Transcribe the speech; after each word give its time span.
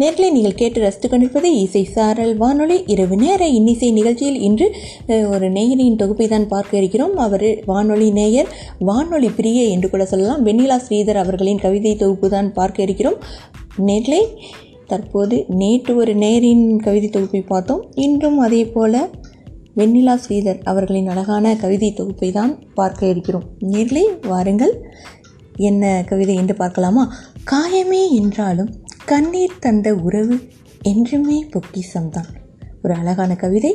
நேர்களை 0.00 0.26
நீங்கள் 0.34 0.56
கேட்டு 0.58 0.78
ரசித்துக் 0.82 1.12
கொண்டிருப்பது 1.12 1.48
இசை 1.62 1.82
சாரல் 1.94 2.34
வானொலி. 2.42 2.76
இரவு 2.92 3.16
நேர 3.22 3.42
இன்னிசை 3.58 3.88
நிகழ்ச்சியில் 3.96 4.38
இன்று 4.48 4.66
ஒரு 5.34 5.46
நேயரின் 5.56 5.98
தொகுப்பை 6.02 6.26
தான் 6.32 6.46
பார்க்க 6.52 6.80
இருக்கிறோம். 6.80 7.14
அவர் 7.24 7.46
வானொலி 7.70 8.08
நேயர் 8.18 8.50
வானொலி 8.88 9.30
பிரிய 9.38 9.62
என்று 9.74 9.88
கூட 9.94 10.04
சொல்லலாம். 10.12 10.44
வெண்ணிலா 10.46 10.76
ஸ்ரீதர் 10.86 11.20
அவர்களின் 11.24 11.62
கவிதை 11.64 11.94
தொகுப்பு 12.02 12.28
தான் 12.36 12.52
பார்க்க 12.58 12.86
இருக்கிறோம். 12.86 13.18
நேர்களை 13.88 14.22
தற்போது 14.92 15.36
நேற்று 15.62 15.92
ஒரு 16.02 16.12
நேரின் 16.24 16.64
கவிதை 16.86 17.08
தொகுப்பை 17.16 17.42
பார்த்தோம். 17.52 17.82
இன்றும் 18.06 18.38
அதே 18.46 18.62
போல் 18.74 19.00
வெண்ணிலா 19.80 20.14
ஸ்ரீதர் 20.24 20.60
அவர்களின் 20.70 21.12
அழகான 21.12 21.54
கவிதை 21.62 21.90
தொகுப்பை 21.98 22.28
தான் 22.38 22.52
பார்க்க 22.78 23.12
இருக்கிறோம். 23.14 23.46
நேர்களை 23.72 24.04
வாருங்கள். 24.30 24.74
என்ன 25.68 25.84
கவிதை 26.08 26.34
என்று 26.42 26.54
பார்க்கலாமா? 26.62 27.04
காயமே 27.52 28.02
என்றாலும் 28.20 28.70
கண்ணீர் 29.10 29.60
தந்த 29.60 29.94
உறவு 29.94 30.36
என்றுமே 30.82 31.36
பொக்கிசம்தான் 31.44 32.30
ஒரு 32.82 32.94
அழகான 32.94 33.32
கவிதை 33.34 33.70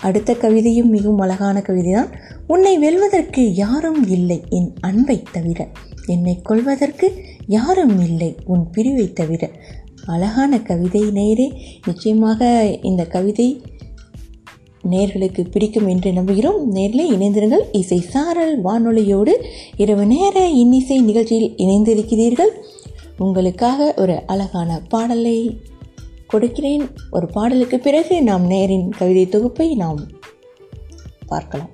அடுத்த 0.00 0.36
கவிதையும் 0.40 0.90
மிகவும் 0.94 1.18
அழகான 1.18 1.62
கவிதை 1.62 1.92
தான் 1.92 2.10
உன்னை 2.46 2.72
வெல்வதற்கு 2.78 3.42
யாரும் 3.54 4.08
இல்லை 4.08 4.38
என் 4.48 4.70
அன்பை 4.80 5.22
தவிர. 5.32 5.68
என்னை 6.06 6.34
கொள்வதற்கு 6.42 7.12
யாரும் 7.46 7.96
இல்லை 8.00 8.30
உன் 8.44 8.64
பிரிவை 8.70 9.12
தவிர. 9.12 9.50
அழகான 10.06 10.60
கவிதை 10.60 11.04
நேரே 11.10 11.48
நிச்சயமாக 11.86 12.50
இந்த 12.82 13.04
கவிதை 13.06 13.48
நேர்களுக்கு 14.90 15.50
பிடிக்கும் 15.50 15.88
என்று 15.88 16.10
நம்புகிறோம். 16.10 16.60
நேரில் 16.64 17.12
இணைந்திருங்கள். 17.12 17.64
இசை 17.72 18.00
சாரல் 18.00 18.56
வானொலியோடு 18.64 19.34
இரவு 19.76 20.06
நேர 20.06 20.48
இன்னிசை 20.48 21.00
நிகழ்ச்சியில் 21.00 21.54
இணைந்திருக்கிறீர்கள். 21.56 22.52
உங்களுக்காக 23.18 23.94
ஒரு 23.96 24.22
அழகான 24.26 24.82
பாடலை 24.88 25.60
கொடுக்கிறேன். 26.26 26.90
ஒரு 27.10 27.26
பாடலுக்கு 27.26 27.78
பிறகு 27.78 28.22
நாம் 28.22 28.50
நேரின் 28.50 28.88
கவிதை 28.88 29.28
தொகுப்பை 29.28 29.74
நாம் 29.74 29.98
பார்க்கலாம். 31.26 31.68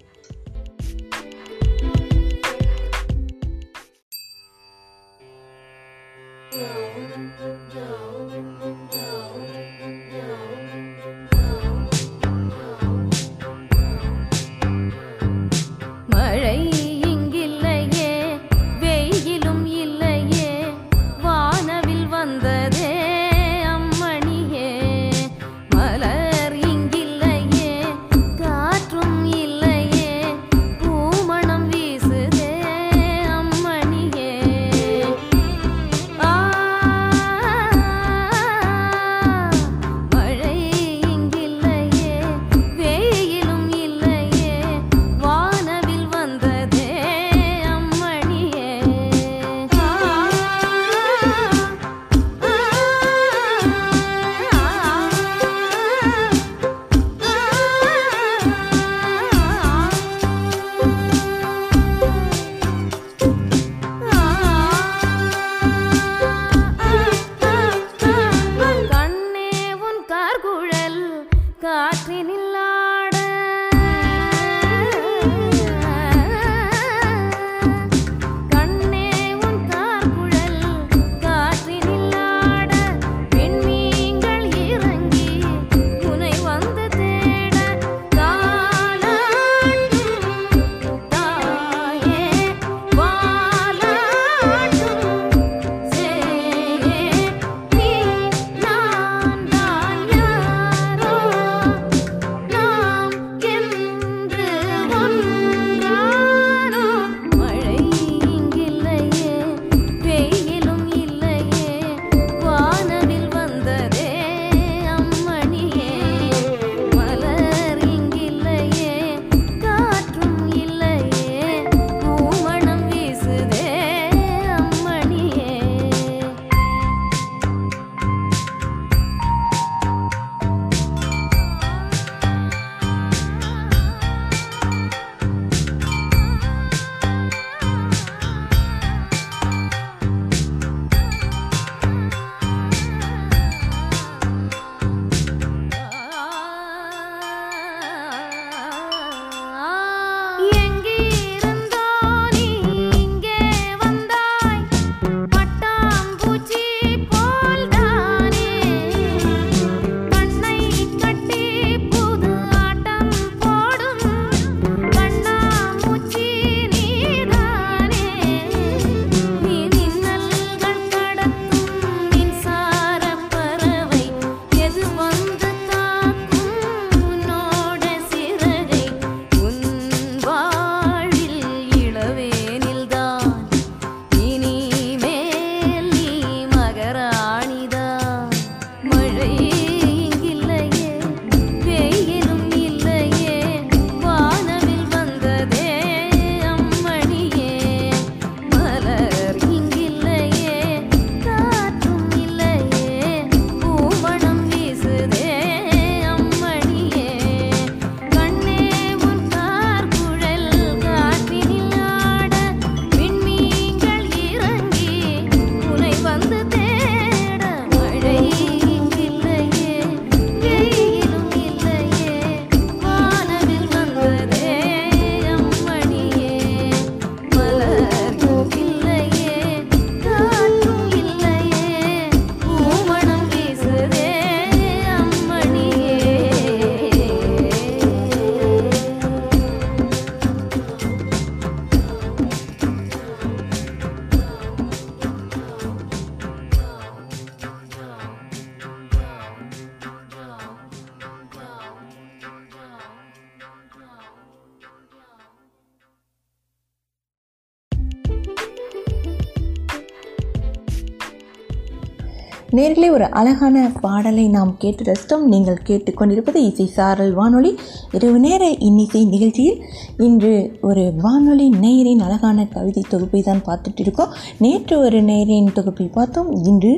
நேர்களே 262.59 262.87
ஒரு 262.90 263.07
அழகான 263.11 263.57
பாடலை 263.81 264.23
நாம் 264.28 264.52
கேட்டு 264.59 264.83
ரசித்தோம். 264.88 265.25
நீங்கள் 265.33 265.59
கேட்டுக்கொண்டிருப்பது 265.69 266.38
இசை 266.50 266.66
சாரல் 266.76 267.12
வானொலி. 267.19 267.50
இரவு 267.97 268.19
நேர 268.19 268.49
இன்னிசை 268.69 269.02
நிகழ்ச்சியில் 269.05 269.61
இன்று 270.07 270.33
ஒரு 270.69 270.85
வானொலி 271.05 271.47
நேயரின் 271.64 272.02
அழகான 272.07 272.47
கவிதை 272.55 272.83
தொகுப்பை 272.88 273.21
தான் 273.23 273.45
பார்த்துட்டு 273.47 273.83
இருக்கோம் 273.85 274.14
நேற்று 274.38 274.76
ஒரு 274.78 275.00
நேயரின் 275.02 275.52
தொகுப்பை 275.52 275.87
பார்த்தோம். 275.99 276.31
இன்று 276.50 276.73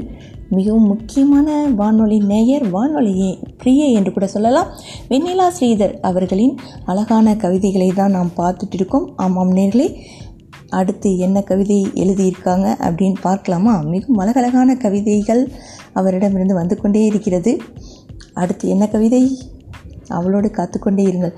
மிகவும் 0.48 0.86
முக்கியமான 0.92 1.48
வானொலி 1.80 2.18
நேயர் 2.32 2.66
வானொலியே 2.72 3.30
பிரிய 3.62 3.84
என்று 3.98 4.12
கூட 4.12 4.26
சொல்லலாம். 4.26 4.70
வெண்ணிலா 5.10 5.46
ஸ்ரீதர் 5.58 5.94
அவர்களின் 6.10 6.56
அழகான 6.84 7.36
கவிதைகளை 7.44 7.90
தான் 8.00 8.16
நாம் 8.18 8.38
பார்த்துட்டு 8.42 8.78
இருக்கோம் 8.80 9.08
ஆமாம் 9.16 9.54
நேர்களே 9.60 9.88
அடுத்து 10.70 11.18
என்ன 11.18 11.42
கவிதை 11.42 11.86
எழுதியிருக்காங்க 11.94 12.68
அப்படின்னு 12.80 13.14
பார்க்கலாமா? 13.20 13.80
மிகவும் 13.80 14.16
அழகழகான 14.16 14.76
கவிதைகள் 14.76 15.52
அவரிடமிருந்து 15.92 16.54
வந்து 16.54 16.76
கொண்டே 16.80 17.04
இருக்கிறது. 17.04 17.58
அடுத்து 18.34 18.68
என்ன 18.68 18.88
கவிதை? 18.88 19.38
அவளோடு 20.08 20.48
காத்துக்கொண்டே 20.48 21.04
இருங்கள். 21.06 21.32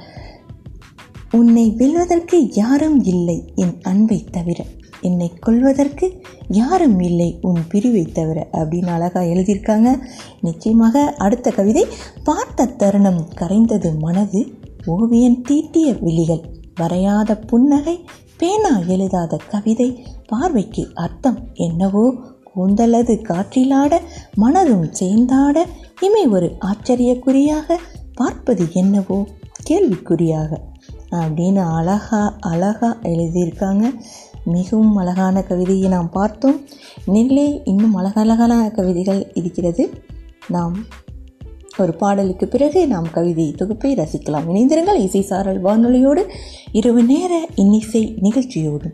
உன்னை 1.31 1.71
வெல்வதற்கு 1.71 2.55
யாரும் 2.55 3.05
இல்லை 3.05 3.53
என் 3.55 3.79
அன்பை 3.83 4.25
தவிர. 4.31 4.65
என்னை 5.01 5.33
கொல்வதற்கு 5.41 6.23
யாரும் 6.49 7.01
இல்லை 7.01 7.39
உன் 7.41 7.61
பிரிவை 7.69 8.03
தவிர 8.03 8.49
அப்படின்னு 8.53 8.87
அழகாக 8.87 9.27
எழுதியிருக்காங்க. 9.27 9.99
நிச்சயமாக 10.41 11.15
அடுத்த 11.19 11.51
கவிதை 11.51 11.87
பார்த்த 12.25 12.65
தருணம் 12.65 13.29
கரைந்தது 13.41 13.99
மனது 13.99 14.47
ஓவியன் 14.87 15.43
தீட்டிய 15.43 15.93
விழிகள் 16.01 16.41
வரையாத 16.81 17.47
புன்னகை 17.47 18.05
பேனா 18.43 18.79
எழுதாத 18.87 19.37
கவிதை 19.37 20.07
பார்வைக்கு 20.27 20.91
அர்த்தம் 20.95 21.39
என்னவோ? 21.55 22.15
கூந்தலது 22.57 23.23
காற்றிலாட 23.23 23.99
மனதும் 24.37 24.91
சேர்ந்தாட 24.91 25.67
இமை 26.01 26.27
ஒரு 26.27 26.57
ஆச்சரியக்குறியாக 26.61 27.77
பார்ப்பது 28.15 28.67
என்னவோ? 28.73 29.27
கேள்விக்குறியாக. 29.71 30.57
அப்படின்னு 31.11 31.75
அழகா 31.75 32.37
அழகா 32.41 32.97
எழுதியிருக்காங்க. 33.03 33.95
மிகவும் 34.45 34.97
அழகான 34.97 35.43
கவிதையை 35.43 35.89
நாம் 35.89 36.11
பார்த்தோம். 36.11 36.61
நெல்லே 37.07 37.61
இன்னும் 37.65 37.95
அழகழகான 37.95 38.71
கவிதைகள் 38.71 39.33
இருக்கிறது. 39.33 40.05
நாம் 40.49 40.77
ஒரு 41.79 41.95
பாடலுக்கு 41.95 42.49
பிறகு 42.49 42.87
நாம் 42.87 43.11
கவிதை 43.11 43.53
தொகுப்பை 43.57 43.95
ரசிக்கலாம். 43.95 44.49
இணைந்திருங்கள் 44.49 44.99
இசை 44.99 45.21
சாரல் 45.21 45.63
வானொலியோடு 45.63 46.25
இரவு 46.73 47.03
நேர 47.03 47.47
இன்னிசை 47.55 48.15
நிகழ்ச்சியோடு. 48.21 48.93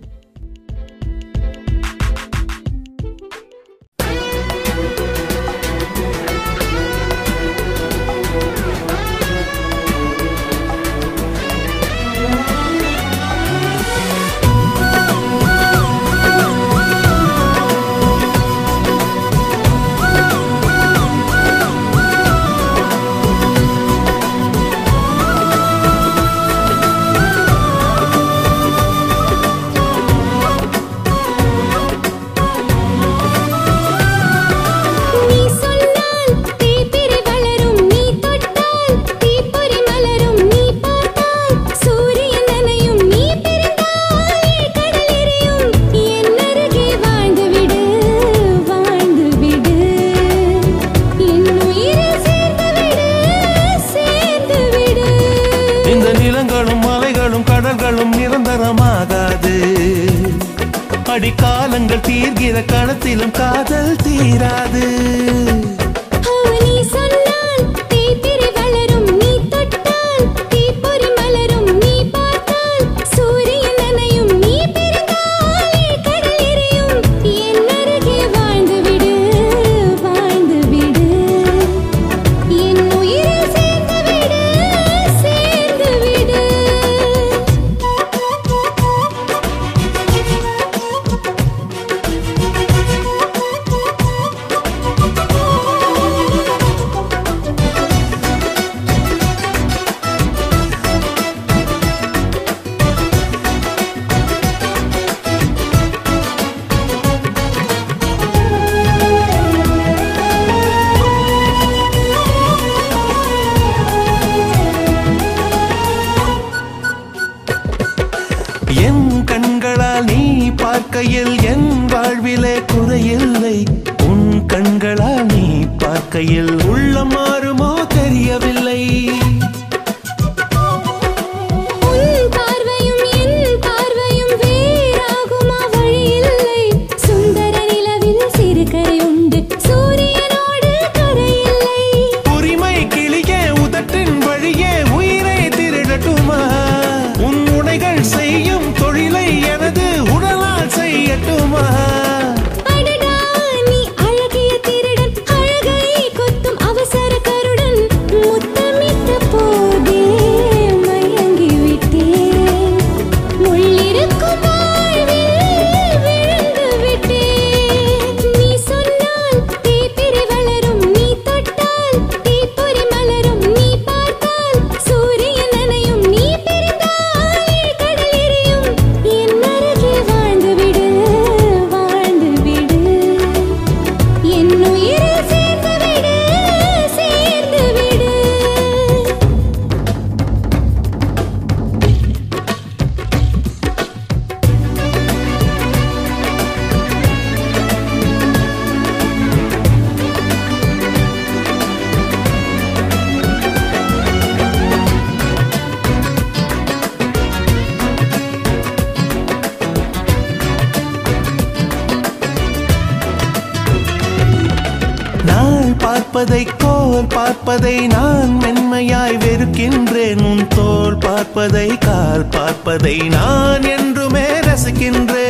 பார்ப்பதை 216.18 216.46
கோல் 216.58 217.04
பார்ப்பதை 217.08 217.74
நான் 217.86 218.30
மென்மையாய் 218.36 219.16
வெறுக்கின்றேன். 219.16 220.22
உன் 220.30 220.48
தோல் 220.48 220.98
பார்ப்பதை 220.98 221.68
கால் 221.78 222.26
பார்ப்பதை 222.30 222.96
நான் 222.96 223.62
என்றுமே 223.62 224.26
ரசிக்கின்றேன். 224.48 225.27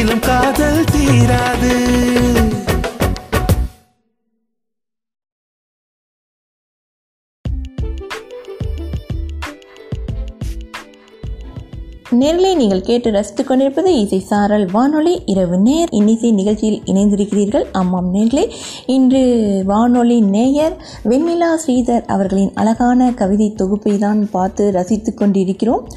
கணத்திலும் 0.00 0.20
காதல் 0.20 0.84
தீராது. 0.92 1.72
நேரிலே 12.10 12.54
நீங்கள் 12.54 12.80
கேட்டு 12.80 13.10
ரசித்துக் 13.10 13.46
கொண்டிருப்பது 13.46 14.00
இசை 14.00 14.18
சாரல் 14.18 14.70
வானொலி. 14.72 15.22
இரவு 15.26 15.58
நேர். 15.58 15.88
இன்னிசை 15.90 16.32
நிகழ்ச்சியில் 16.32 16.82
இணைந்திருக்கிறீர்கள். 16.86 17.64
ஆமாம் 17.72 18.14
நேர்லே 18.14 18.50
இன்று 18.86 19.22
வானொலி 19.66 20.20
நேயர் 20.20 20.76
வெண்ணிலா 21.04 21.50
ஸ்ரீதர் 21.66 22.04
அவர்களின் 22.06 22.52
அழகான 22.54 23.12
கவிதை 23.12 23.52
தொகுப்பை 23.52 23.98
தான் 23.98 24.30
பார்த்து 24.30 24.72
ரசித்து 24.72 25.14
கொண்டிருக்கிறோம். 25.14 25.88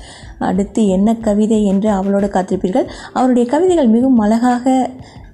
அடுத்து 0.43 0.87
என்ன 0.87 1.15
கவிதை 1.15 1.59
என்று 1.65 1.89
அவளோட 1.91 2.27
காத்திருப்பீர்கள்? 2.27 2.87
அவருடைய 3.13 3.45
கவிதைகள் 3.49 3.93
மிகவும் 3.95 4.17
அழகாக 4.17 4.65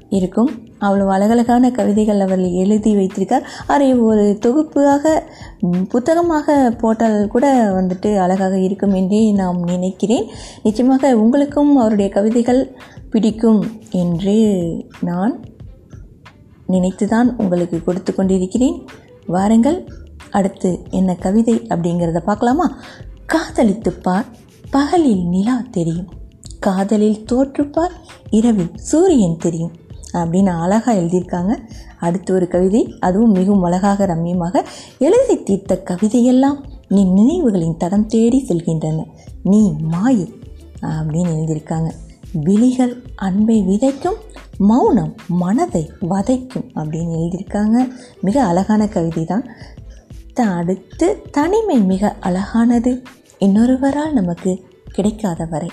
இருக்கும். 0.10 0.50
அவ்வளவு 0.80 1.12
அழகழகான 1.12 1.72
கவிதைகள் 1.72 2.20
அவர் 2.20 2.44
எழுதி 2.62 2.92
வைத்திருக்கார். 2.96 3.48
அதை 3.68 3.88
ஒரு 4.10 4.38
தொகுப்பாக 4.42 5.24
புத்தகமாக 5.90 6.56
போட்டால் 6.82 7.28
கூட 7.28 7.46
வந்துட்டு 7.72 8.10
அழகாக 8.18 8.58
இருக்கும் 8.60 8.94
என்றே 8.94 9.32
நாம் 9.32 9.60
நினைக்கிறேன். 9.64 10.26
நிச்சயமாக 10.64 11.14
உங்களுக்கும் 11.18 11.72
அவருடைய 11.76 12.12
கவிதைகள் 12.12 12.62
பிடிக்கும் 13.10 13.62
என்று 13.92 14.38
நான் 15.02 15.36
நினைத்துதான் 16.70 17.30
உங்களுக்கு 17.38 17.78
கொடுத்து 17.84 18.12
கொண்டிருக்கிறேன். 18.16 18.78
வாருங்கள் 19.28 19.80
அடுத்து 20.32 20.70
என்ன 20.90 21.12
கவிதை 21.16 21.56
அப்படிங்கிறத 21.70 22.20
பார்க்கலாமா? 22.20 22.68
காதலித்துப்பார் 23.34 24.02
பார். 24.02 24.26
பகலில் 24.72 25.26
நிலா 25.26 25.64
தெரியும். 25.72 26.08
காதலில் 26.60 27.26
தோற்றுப்பார் 27.32 27.96
இரவில் 28.30 28.72
சூரியன் 28.76 29.38
தெரியும். 29.38 29.72
அப்படின்னு 30.14 30.62
அழகாக 30.62 30.94
எழுதியிருக்காங்க. 31.02 31.58
அடுத்து 32.00 32.34
ஒரு 32.34 32.48
கவிதை 32.48 32.96
அதுவும் 33.00 33.32
மிகவும் 33.32 33.64
அழகாக 33.64 34.06
ரம்மியமாக. 34.06 34.66
எழுதி 35.00 35.44
தீர்த்த 35.44 35.82
கவிதையெல்லாம் 35.84 36.60
நீ 36.88 37.04
நினைவுகளின் 37.06 37.78
தடம் 37.78 38.06
தேடி 38.06 38.46
செல்கின்றன. 38.48 39.06
நீ 39.44 39.76
மாயை 39.82 40.34
அப்படின்னு 40.82 41.34
எழுதியிருக்காங்க. 41.38 41.92
விழிகள் 42.32 43.02
அன்பை 43.16 43.62
விதைக்கும் 43.62 44.20
மௌனம் 44.58 45.16
மனதை 45.28 45.92
வதைக்கும் 46.02 46.68
அப்படின்னு 46.76 47.16
எழுதியிருக்காங்க. 47.20 47.88
மிக 48.22 48.44
அழகான 48.44 48.88
கவிதை 48.88 49.26
தான் 49.26 49.46
அடுத்து 50.36 51.22
தனிமை 51.32 51.78
மிக 51.82 52.16
அழகானது. 52.20 53.02
இன்னொருவரால் 53.40 54.14
நமக்கு 54.14 54.64
கிடைக்காத 54.92 55.46
வரை 55.46 55.70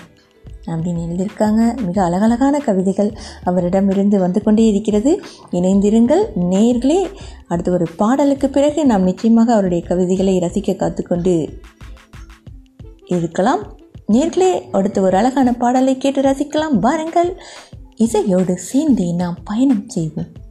அப்படின்னு 0.65 1.01
எழுதியிருக்காங்க. 1.07 1.85
மிக 1.85 2.03
அழகழகான 2.03 2.59
கவிதைகள் 2.59 3.17
அவரிடமிருந்து 3.43 4.19
வந்து 4.19 4.43
கொண்டே 4.43 4.67
இருக்கிறது. 4.67 5.21
இணைந்திருங்கள். 5.51 6.23
நேர்களே 6.35 7.09
அடுத்த 7.47 7.71
ஒரு 7.71 7.87
பாடலுக்கு 7.97 8.49
பிறகு 8.49 8.85
நாம் 8.85 9.03
நிச்சயமாக 9.03 9.53
அவருடைய 9.53 9.83
கவிதைகளை 9.87 10.39
ரசிக்க 10.39 10.75
காத்துக்கொண்டு 10.75 11.61
இருக்கலாம். 13.05 13.77
நேர்களே 14.11 14.61
அடுத்து 14.71 15.01
ஒரு 15.01 15.17
அழகான 15.17 15.53
பாடலை 15.53 15.97
கேட்டு 15.97 16.21
ரசிக்கலாம். 16.21 16.79
வாருங்கள். 16.79 17.41
இசையோடு 17.95 18.57
சேர்ந்தே 18.57 19.11
நாம் 19.11 19.37
பயணம் 19.43 19.89
செய்வோம். 19.89 20.45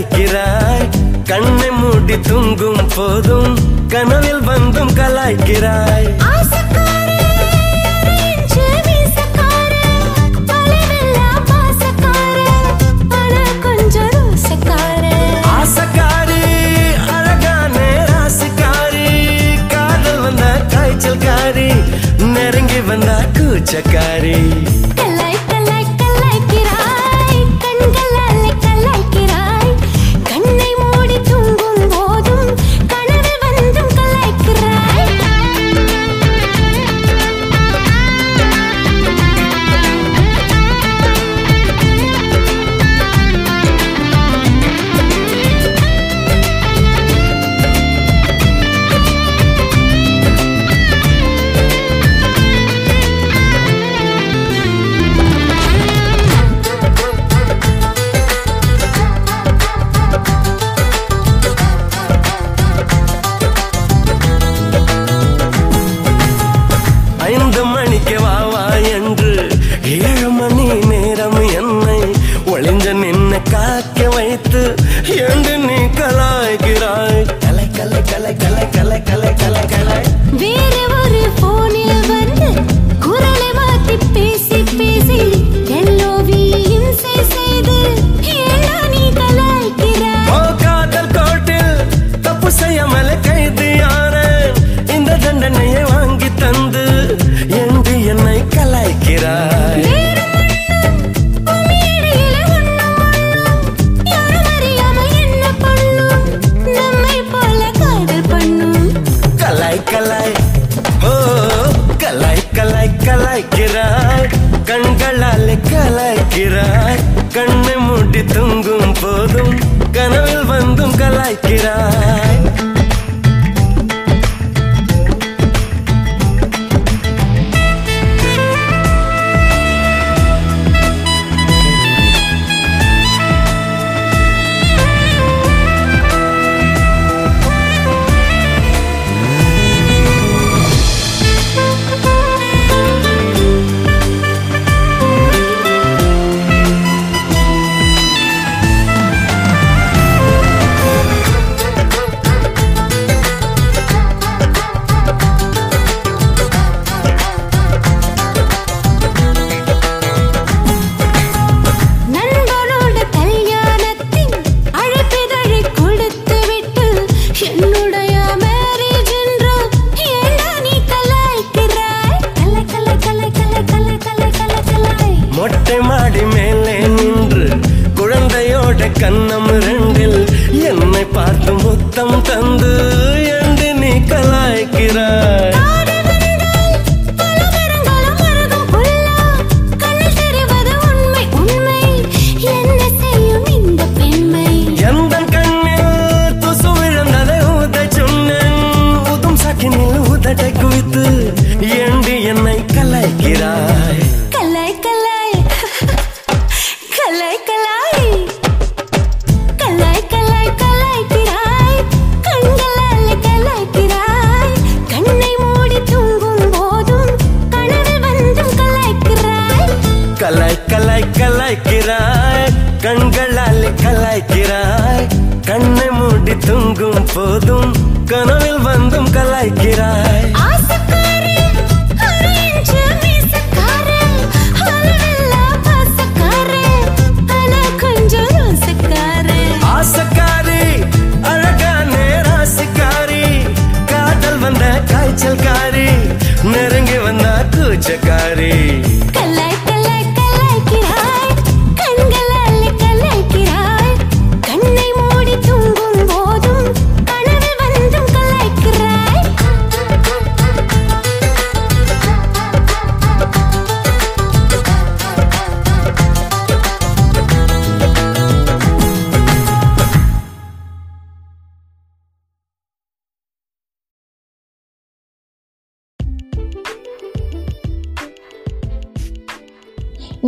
கலாய்க்கிறாய். 0.00 0.86
கண்ணை 1.24 1.70
மூடி 1.70 2.20
தூங்கும் 2.20 2.88
போதும் 2.96 3.52
கனவில் 3.88 4.42
வந்தும் 4.42 4.92
கலாய்க்கிறாய். 4.96 6.08
ஆசக்காரே 6.30 7.18
அரைஞ்சு 7.92 8.64
வீசக்காரே 8.86 9.84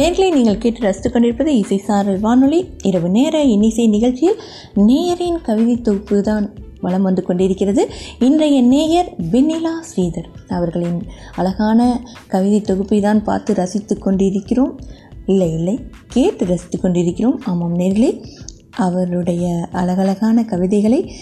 நேர்களை 0.03 0.29
நீங்கள் 0.33 0.59
கேட்டு 0.59 0.81
ரசித்து 0.81 1.11
கொண்டிருப்பது 1.11 1.59
இசை 1.59 1.77
சாரல் 1.79 2.21
வானொலி. 2.21 2.59
இரவு 2.83 3.09
நேர 3.09 3.43
இன்னிசை 3.45 3.87
நிகழ்ச்சியில் 3.87 4.41
நேயரின் 4.75 5.39
கவிதை 5.43 5.81
தொகுப்பு 5.81 6.23
தான் 6.23 6.47
வலம் 6.81 7.03
வந்து 7.03 7.23
கொண்டிருக்கிறது. 7.23 7.83
இன்றைய 8.19 8.63
நேயர் 8.63 9.11
வெண்ணிலா 9.33 9.75
ஸ்ரீதர் 9.91 10.29
அவர்களின் 10.49 10.99
அழகான 11.35 12.01
கவிதை 12.27 12.61
தொகுப்பை 12.61 13.01
தான் 13.01 13.25
பார்த்து 13.25 13.55
ரசித்து 13.55 13.99
கொண்டிருக்கிறோம். 13.99 14.81
இல்லை 15.27 15.53
இல்லை 15.53 15.81
கேட்டு 16.09 16.47
ரசித்து 16.47 16.81
கொண்டிருக்கிறோம். 16.81 17.41
ஆமாம் 17.45 17.79
நேர்களே 17.79 18.25
அவருடைய 18.77 19.69
அழகழகான 19.73 20.45
கவிதைகளை 20.45 21.13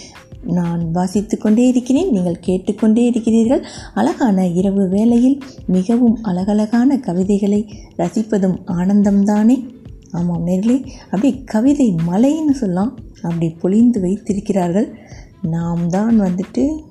நான் 0.45 0.91
வாசித்து 0.91 1.37
கொண்டே 1.37 1.67
இருக்கிறேன் 1.67 2.11
நீங்கள் 2.11 2.39
கேட்டுக்கொண்டே 2.39 3.05
இருக்கிறீர்கள். 3.05 3.65
அழகான 3.93 4.47
இரவு 4.47 4.89
வேளையில் 4.89 5.41
மிகவும் 5.65 6.23
அழகழகான 6.23 6.99
கவிதைகளை 6.99 7.73
ரசிப்பதும் 7.97 8.57
ஆனந்தம்தானே? 8.67 9.65
ஆமாம் 10.11 10.47
நேர்களே 10.47 10.87
அப்படியே 11.03 11.43
கவிதை 11.43 11.95
மலைன்னு 12.07 12.51
சொல்லலாம் 12.51 12.97
அப்படி 13.21 13.49
பொழிந்து 13.49 14.01
வைத்திருக்கிறார்கள். 14.01 14.97
நாம் 15.41 15.89
தான் 15.89 16.21
வந்துட்டு 16.21 16.81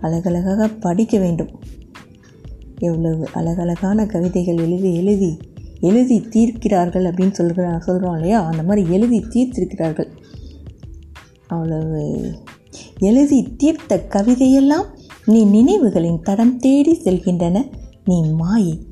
அழகழகாக 0.00 0.68
படிக்க 0.68 1.18
வேண்டும். 1.18 1.48
எவ்வளவு 2.78 3.28
அழகழகான 3.32 4.06
கவிதைகள் 4.06 4.56
எழுதி 4.56 4.94
எழுதி 4.94 5.38
எழுதி 5.80 6.26
தீர்க்கிறார்கள் 6.30 7.04
அப்படின்னு 7.04 7.30
சொல்கிற 7.30 7.78
சொல்கிறோம் 7.78 8.14
இல்லையா? 8.14 8.44
அந்த 8.44 8.62
மாதிரி 8.62 8.90
எழுதி 8.90 9.18
தீர்த்திருக்கிறார்கள். 9.18 10.08
அவ்வளவு. 11.48 12.32
எழுதி 12.98 13.54
தீர்த்த 13.56 14.06
கவிதையெல்லாம் 14.08 14.86
நீ 15.24 15.44
நினைவுகளின் 15.44 16.22
தடம் 16.22 16.58
தேடி 16.58 17.00
செல்கின்றன. 17.04 17.70
நீ 18.04 18.22
மாயை. 18.22 18.86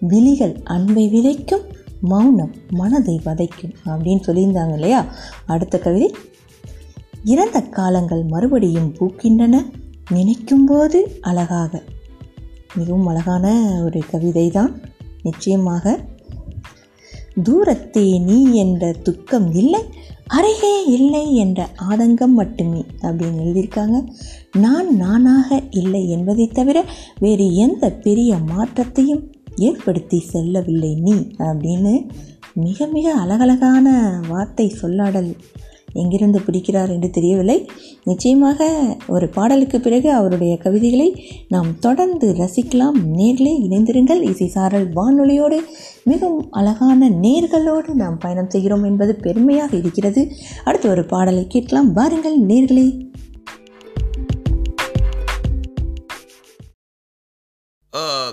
விழிகள் 0.00 0.60
அன்பை 0.64 1.08
விதைக்கும் 1.08 1.62
மௌனம் 2.00 2.54
மனதை 2.70 3.20
வதைக்கும் 3.24 3.74
அப்படின்னு 3.86 4.22
சொல்லியிருந்தாங்க 4.26 4.72
இல்லையா? 4.72 5.14
அடுத்த 5.46 5.78
கவிதை. 5.78 6.14
இறந்த 7.24 7.60
காலங்கள் 7.60 8.24
மறுபடியும் 8.24 8.94
பூக்கின்றன. 8.94 9.58
நினைக்கும்போது 10.10 11.00
அழகாக. 11.20 11.82
மிகவும் 12.74 13.06
அழகான 13.06 13.76
ஒரு 13.84 14.00
கவிதை 14.10 14.50
தான் 14.50 14.80
நிச்சயமாக 15.22 16.04
தூரத்தே 17.36 18.22
நீ 18.22 18.52
என்ற 18.52 18.92
துக்கம் 18.92 19.54
இல்லை 19.54 19.80
அருகே 20.26 20.84
இல்லை 20.84 21.34
என்ற 21.34 21.68
ஆதங்கம் 21.90 22.34
மட்டுமே 22.34 22.84
அப்படின்னு 23.02 23.40
எழுதியிருக்காங்க. 23.44 24.08
நான் 24.52 24.96
நானாக 24.96 25.62
இல்லை 25.70 26.10
என்பதை 26.10 26.48
தவிர 26.48 26.84
வேறு 27.18 27.54
எந்த 27.54 27.90
பெரிய 27.90 28.36
மாற்றத்தையும் 28.36 29.32
ஏற்படுத்தி 29.56 30.20
செல்லவில்லை 30.20 30.94
நீ 30.94 31.12
அப்படின்னு 31.38 32.10
மிக 32.54 32.86
மிக 32.86 33.14
அழகழகான 33.14 34.18
வார்த்தை 34.28 34.72
சொல்லாடல் 34.82 35.36
எங்கிருந்து 35.92 36.40
பிடிக்கிறார் 36.40 36.88
என்று 36.88 37.10
தெரியவில்லை. 37.10 37.70
நிச்சயமாக 38.04 38.68
ஒரு 39.08 39.28
பாடலுக்கு 39.28 39.80
பிறகு 39.80 40.12
அவருடைய 40.12 40.56
கவிதைகளை 40.56 41.08
நாம் 41.48 41.78
தொடர்ந்து 41.78 42.32
ரசிக்கலாம். 42.32 42.98
நேர்களே 43.14 43.54
இணைந்திருங்கள். 43.68 44.22
இசை 44.22 44.48
சாரல் 44.48 44.88
வானொலியோடு 44.92 45.58
மிகவும் 46.04 46.50
அழகான 46.50 47.10
நேர்களோடு 47.10 47.88
நாம் 47.88 48.18
பயணம் 48.18 48.50
செய்கிறோம் 48.50 48.84
என்பது 48.84 49.14
பெருமையாக 49.14 49.76
இருக்கிறது. 49.76 50.32
அடுத்து 50.64 50.88
ஒரு 50.88 51.04
பாடலை 51.04 51.46
கேட்கலாம். 51.46 51.92
வாருங்கள் 51.92 52.40
நேர்களே. 52.40 53.08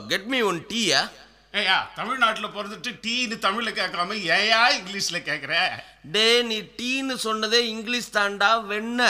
கெட் 0.07 0.25
மீ 0.25 0.39
ஒன் 0.41 0.59
டீயா 0.69 0.99
ஏயா 1.53 1.75
தமிழ்நாட்டுல 1.95 2.47
பிறந்துட்டு 2.47 2.91
டீன்னு 3.03 3.35
தமிழ்ல 3.45 3.69
கேட்காம 3.71 4.17
ஏயா 4.37 4.61
இங்கிலீஷ்ல 4.77 5.19
கேக்குற? 5.29 5.53
டே 6.11 6.41
நீ 6.41 6.59
டீன்னு 6.79 7.15
சொன்னதே 7.23 7.61
இங்கிலீஷ் 7.75 8.13
தாண்டா 8.13 8.51
வெண்ண. 8.67 9.01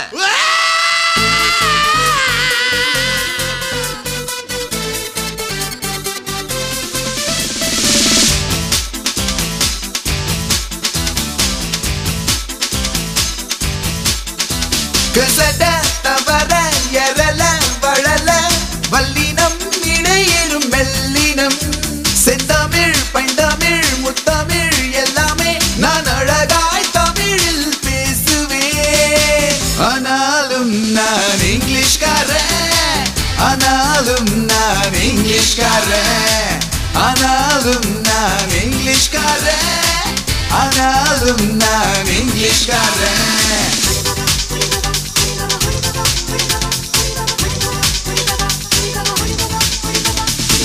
இங்கிலீஷ்காரன் 35.39 36.63
ஆனாலும் 36.99 37.89
நான் 38.07 38.53
இங்கிலீஷ்காரன் 38.61 40.15
ஆனாலும் 40.59 41.45
நான் 41.59 42.09
இங்கிலீஷ்காரன் 42.15 43.23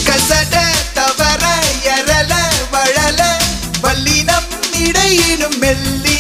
கசட 0.07 0.55
தவற 0.95 1.45
எரல 1.91 2.33
வளல 2.73 3.21
வல்லினம் 3.85 4.49
இடையினும் 4.83 5.59
மெல்லி 5.61 6.12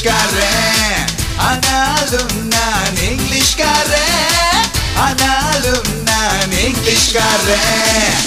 இங்கிலீஷ்காரன் 0.00 1.06
ஆனாலும் 1.46 2.34
நான் 2.48 2.98
இங்கிலீஷ்காரன் 3.08 4.68
ஆனாலும் 4.96 5.90
நான் 6.04 6.52
இங்கிலீஷ்காரன் 6.66 8.22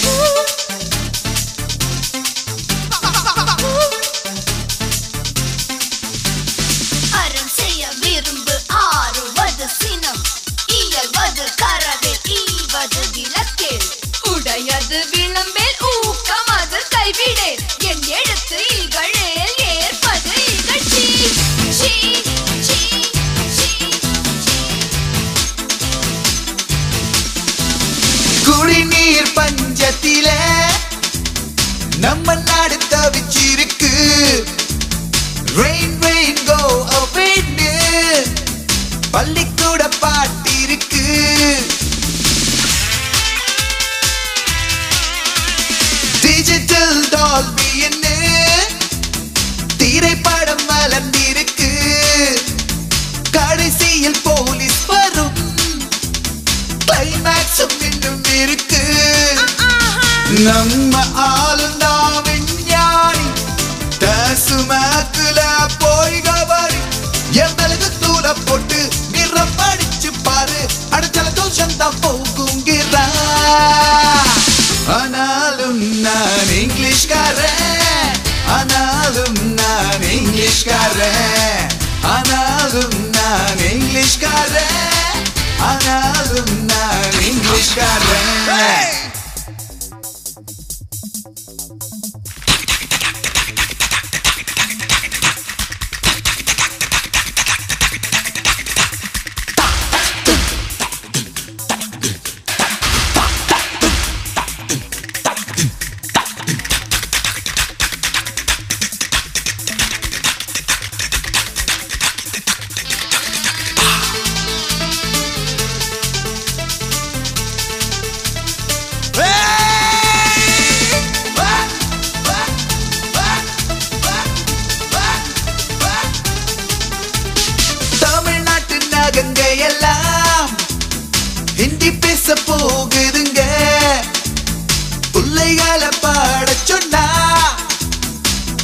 அறம் 7.13 7.51
செய்ய 7.55 7.87
விரும்பு 8.01 8.55
ஆறுவது 8.83 9.67
சினம். 9.79 10.21
இயல்வது 10.79 11.45
கரவில் 11.61 12.21
ஈவது 12.39 13.01
விளக்கேள். 13.15 13.89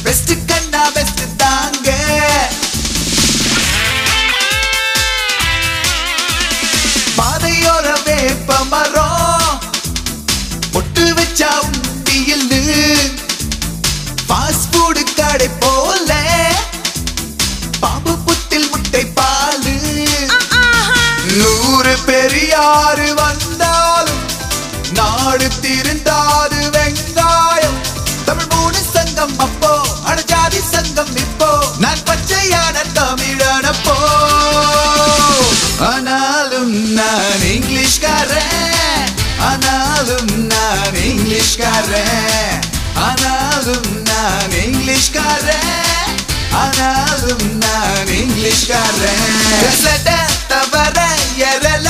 பெஸ்ட் 0.07 0.31
இங்கிலீஷ்காரன் 45.10 46.16
ஆனாலும் 46.54 47.46
நான் 47.58 48.10
இங்கிலீஷ்காரன் 48.16 49.22
தவற 50.50 50.98
எரல 51.46 51.88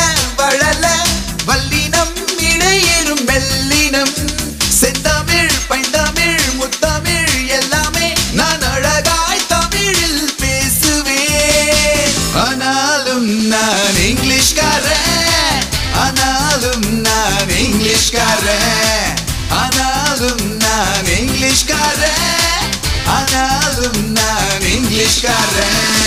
இங்கிலீஷ்காரன் 25.20 25.97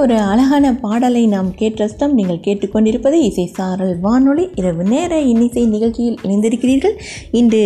ஒரு 0.00 0.16
அழகான 0.30 0.66
பாடலை 0.74 1.22
நாம் 1.26 1.48
கேட்டஸ்தம் 1.58 2.12
நீங்கள் 2.12 2.44
கேட்டுக்கொண்டிருப்பது 2.46 3.16
இசை 3.28 3.46
சாரல் 3.46 3.94
வானொலி. 4.00 4.44
இரவு 4.54 4.84
நேர 4.84 5.12
இன்னிசை 5.20 5.62
நிகழ்ச்சியில் 5.66 6.18
இணைந்திருக்கிறீர்கள். 6.22 6.94
இன்று 7.30 7.62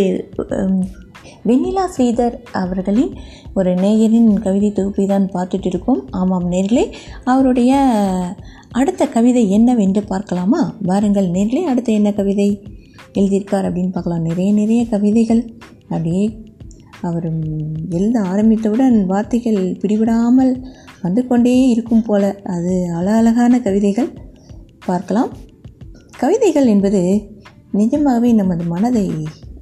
வெண்ணிலா 1.49 1.85
ஸ்ரீதர் 1.95 2.37
அவர்களின் 2.53 3.12
ஒரு 3.55 3.71
நேயரின் 3.75 4.31
கவிதை 4.40 4.71
தொகுப்பை 4.73 5.07
தான் 5.07 5.27
பார்த்துட்டு 5.35 5.68
இருக்கோம். 5.73 6.03
ஆமாம் 6.11 6.47
நேர்களே 6.53 6.85
அவருடைய 7.25 7.73
அடுத்த 8.71 9.07
கவிதை 9.07 9.51
என்னவென்று 9.51 10.03
பார்க்கலாமா? 10.03 10.62
வாருங்கள் 10.83 11.29
நேர்களே 11.37 11.62
அடுத்த 11.73 11.92
என்ன 11.92 12.12
கவிதை 12.12 12.49
எழுதியிருக்கார் 13.18 13.68
அப்படின்னு 13.68 13.92
பார்க்கலாம். 13.92 14.23
நிறைய 14.23 14.53
நிறைய 14.53 14.83
கவிதைகள். 14.87 15.42
அப்படியே 15.83 16.25
அவர் 17.03 17.29
எழுத 17.91 18.21
ஆரம்பித்தவுடன் 18.21 19.07
வார்த்தைகள் 19.07 19.61
பிடிவிடாமல் 19.83 20.53
வந்து 21.03 21.27
கொண்டே 21.27 21.69
இருக்கும் 21.69 22.03
போல. 22.03 22.37
அது 22.45 22.93
அழகழகான 22.95 23.61
கவிதைகள். 23.61 24.11
பார்க்கலாம். 24.87 25.31
கவிதைகள் 26.19 26.67
என்பது 26.67 27.03
நிஜமாகவே 27.73 28.33
நமது 28.33 28.65
மனதை 28.65 29.11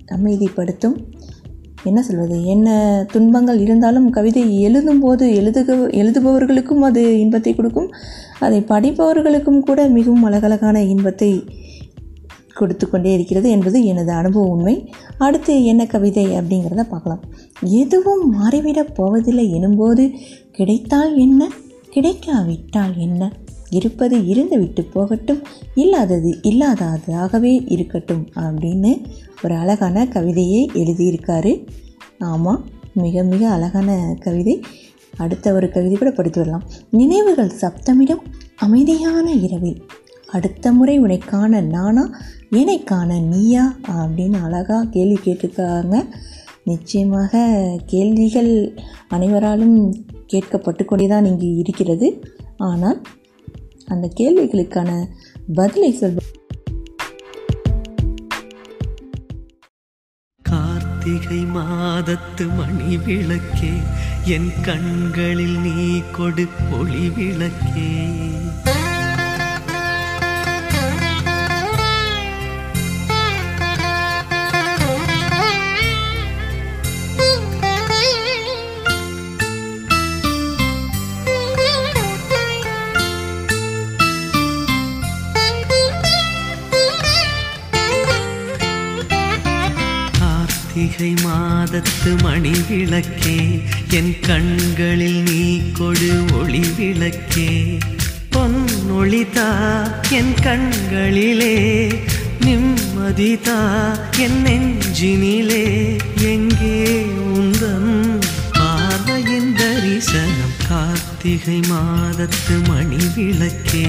அமைதிப்படுத்தும். 0.07 0.97
என்ன 1.85 2.03
சொல்வது? 2.03 2.45
என்ன 2.45 2.69
துன்பங்கள் 3.13 3.59
இருந்தாலும் 3.59 4.11
கவிதை 4.11 4.43
எழுதும்போது 4.67 5.27
எழுதுக 5.41 5.77
எழுதுபவர்களுக்கும் 6.01 6.83
அது 6.83 7.21
இன்பத்தை 7.21 7.55
கொடுக்கும். 7.55 7.91
அதை 8.41 8.61
படிப்பவர்களுக்கும் 8.61 9.61
கூட 9.61 9.89
மிகவும் 9.89 10.23
அழகழகான 10.23 10.83
இன்பத்தை 10.85 11.33
கொடுத்து 12.61 12.91
கொண்டே 12.91 13.13
இருக்கிறது 13.13 13.51
என்பது 13.51 13.79
எனது 13.85 14.13
அனுபவ 14.13 14.47
உண்மை. 14.47 14.93
அடுத்து 15.19 15.65
என்ன 15.65 15.87
கவிதை 15.87 16.27
அப்படிங்கிறத 16.27 16.83
பார்க்கலாம். 16.83 17.25
எதுவும் 17.63 18.25
மாறிவிடப் 18.33 18.95
போவதில்லை 18.95 19.47
எனும்போது 19.55 20.13
கிடைத்தால் 20.53 21.17
என்ன? 21.17 21.51
கிடைக்காவிட்டால் 21.91 22.97
என்ன? 22.97 23.33
இருப்பது 23.71 24.27
இருந்து 24.27 24.59
விட்டு 24.59 24.83
போகட்டும் 24.85 25.43
இல்லாதது 25.75 26.39
இல்லாததாகவே 26.43 27.63
இருக்கட்டும் 27.67 28.29
அப்படின்னு 28.35 29.05
ஒரு 29.45 29.55
அழகான 29.55 30.07
கவிதையை 30.09 30.71
எழுதியிருக்காரு. 30.75 31.67
ஆமாம் 32.19 32.65
மிக 32.95 33.23
மிக 33.23 33.49
அழகான 33.49 34.17
கவிதை. 34.21 34.61
அடுத்த 35.17 35.53
ஒரு 35.53 35.71
கவிதை 35.71 35.97
கூட 35.99 36.11
படித்து 36.11 36.41
வரலாம். 36.41 36.67
நினைவுகள் 36.91 37.53
சப்தமிடம் 37.61 38.23
அமைதியான 38.57 39.31
இரவில். 39.31 39.83
அடுத்த 40.33 40.73
முறை 40.73 40.99
உன்னை 40.99 41.19
காண 41.19 41.61
நானா? 41.61 42.11
என்னை 42.51 42.83
காண 42.83 43.19
நீயா? 43.19 43.77
அப்படின்னு 43.89 44.43
அழகாக 44.43 44.87
கேள்வி 44.91 45.19
கேட்டிருக்காங்க. 45.25 46.07
நிச்சயமாக 46.65 47.43
கேள்விகள் 47.87 48.79
அனைவராலும் 49.09 50.05
கேட்கப்பட்டு 50.33 50.85
கொண்டே 50.85 51.07
தான் 51.07 51.25
இங்கு 51.25 51.57
இருக்கிறது. 51.57 52.09
ஆனால் 52.57 53.03
அந்த 53.87 54.11
கேள்விகளுக்கான 54.21 54.91
பதிலை 55.55 55.93
சொல் 55.93 56.19
கார்த்திகை 60.43 61.41
மாதத்து 61.55 62.47
மணி 62.57 62.97
விளக்கே 62.97 63.73
என் 64.25 64.51
கண்களில் 64.63 65.59
நீ 65.59 66.01
கொடு 66.13 66.47
பொழி 66.71 67.15
விளக்கே 67.17 67.91
கார்த்திகை 90.81 91.15
மாதத்து 91.25 92.11
மணி 92.23 92.53
விளக்கே 92.69 93.35
என் 93.97 94.13
கண்களில் 94.27 95.19
நீ 95.23 95.43
கொடு 95.79 96.09
ஒளி 96.39 96.63
விளக்கே. 96.77 97.49
பொன்னொளிதா 98.35 99.49
என் 100.19 100.33
கண்களிலே 100.47 101.57
நிம்மதிதா 102.45 103.59
என் 104.25 104.39
நெஞ்சினிலே. 104.47 105.67
எங்கே 106.33 106.81
உந்தன் 107.35 107.93
பார்வையின் 108.59 109.53
தரிசனம் 109.61 110.59
கார்த்திகை 110.69 111.61
மாதத்து 111.71 112.57
மணி 112.69 113.03
விளக்கே 113.17 113.87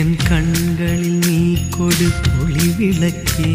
என் 0.00 0.16
கண்களில் 0.28 1.20
நீ 1.26 1.40
கொடு 1.78 2.10
ஒளி 2.42 2.68
விளக்கே. 2.78 3.54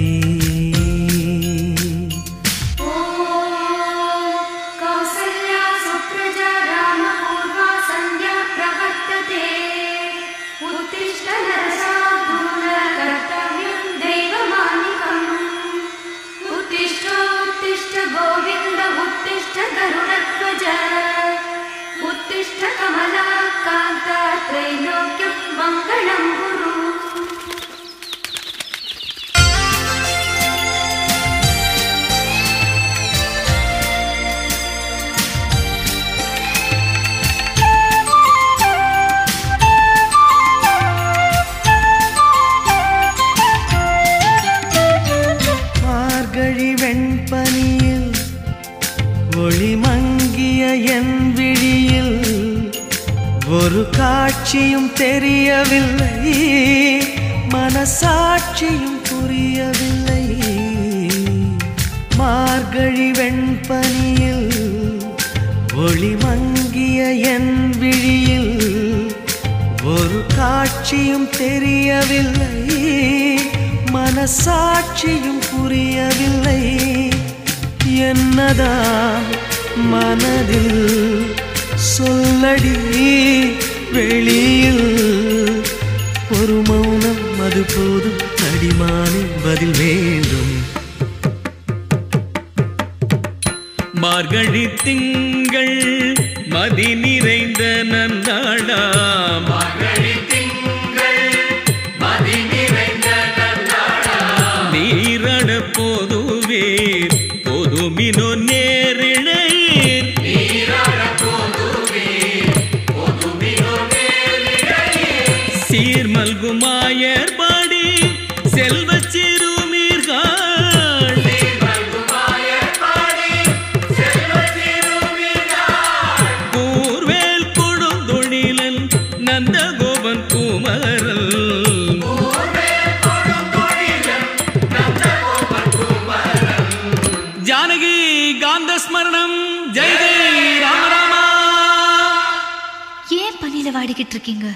வாடிக்கிட்டு 143.95 144.17
இருக்கீங்க 144.17 144.47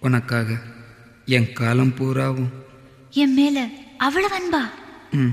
உனக்காக 0.00 0.48
என் 1.26 1.52
காலம் 1.52 1.94
பூராவும். 1.94 2.50
என் 3.10 3.34
மேல 3.34 3.58
அவ்வளவு 3.98 4.34
அன்பா? 4.38 4.60
ம். 5.10 5.32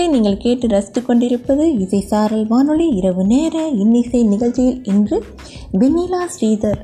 நேர்களை 0.00 0.12
நீங்கள் 0.12 0.42
கேட்டு 0.42 0.66
ரசித்து 0.68 1.00
கொண்டிருப்பது 1.02 1.64
இசை 1.82 1.98
சாரல் 2.10 2.44
வானொலி 2.46 2.86
இரவு 2.98 3.22
நேர 3.32 3.54
இன்னிசை 3.82 4.20
நிகழ்ச்சியில் 4.24 4.78
இன்று 4.92 5.16
வெண்ணிலா 5.80 6.20
ஸ்ரீதர் 6.34 6.80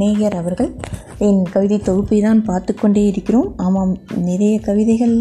நேயர் 0.00 0.36
அவர்கள். 0.40 0.70
என் 1.18 1.40
கவிதை 1.54 1.78
தொகுப்பை 1.78 2.18
தான் 2.20 2.42
பார்த்து 2.44 2.72
கொண்டே 2.74 3.02
இருக்கிறோம். 3.06 3.48
ஆமாம் 3.56 3.94
நிறைய 4.28 4.54
கவிதைகள் 4.60 5.16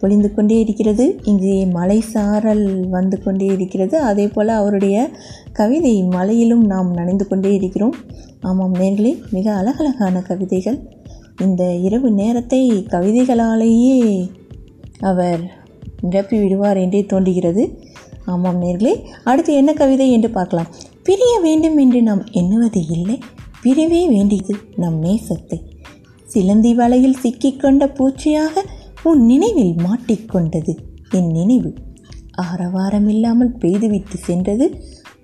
பொழிந்து 0.00 0.30
கொண்டே 0.34 0.58
இருக்கிறது. 0.60 1.06
இங்கே 1.24 1.56
மலை 1.78 1.98
சாரல் 2.12 2.66
வந்து 2.88 3.18
கொண்டே 3.22 3.50
இருக்கிறது. 3.56 3.98
அதே 4.10 4.28
போல் 4.28 4.56
அவருடைய 4.60 5.08
கவிதை 5.52 5.96
மலையிலும் 6.16 6.64
நாம் 6.66 6.90
நனைந்து 6.92 7.26
கொண்டே 7.26 7.52
இருக்கிறோம். 7.54 7.98
ஆமாம் 8.40 8.74
நேர்களே 8.74 9.14
மிக 9.30 9.46
அழகழகான 9.52 10.24
கவிதைகள். 10.30 10.80
இந்த 11.38 11.64
இரவு 11.88 12.10
நேரத்தை 12.22 12.64
கவிதைகளாலேயே 12.90 14.00
அவர் 15.02 15.44
நிரப்பி 16.00 16.38
விடுவார் 16.38 16.76
என்றே 16.76 17.04
தோன்றுகிறது. 17.04 17.78
ஆமாம் 18.24 18.62
நேர்களே 18.62 18.94
அடுத்து 19.24 19.54
என்ன 19.54 19.72
கவிதை 19.72 20.12
என்று 20.12 20.30
பார்க்கலாம். 20.30 20.70
பிரிய 21.02 21.40
வேண்டும் 21.40 21.76
என்று 21.76 22.02
நாம் 22.02 22.24
எண்ணுவது 22.30 22.86
இல்லை. 22.86 23.18
பிரிவே 23.62 24.08
வேண்டியது 24.08 24.54
நம் 24.76 25.02
நேசத்தை. 25.02 25.58
சிலந்தி 26.24 26.74
வலையில் 26.74 27.20
சிக்கிக்கொண்ட 27.22 27.84
பூச்சியாக 27.98 28.62
உன் 29.02 29.24
நினைவில் 29.24 29.74
மாட்டிக்கொண்டது 29.76 30.72
என் 31.10 31.26
நினைவு. 31.26 31.74
ஆரவாரம் 32.32 33.08
இல்லாமல் 33.08 33.52
பெய்துவிட்டு 33.52 34.16
சென்றது 34.16 34.66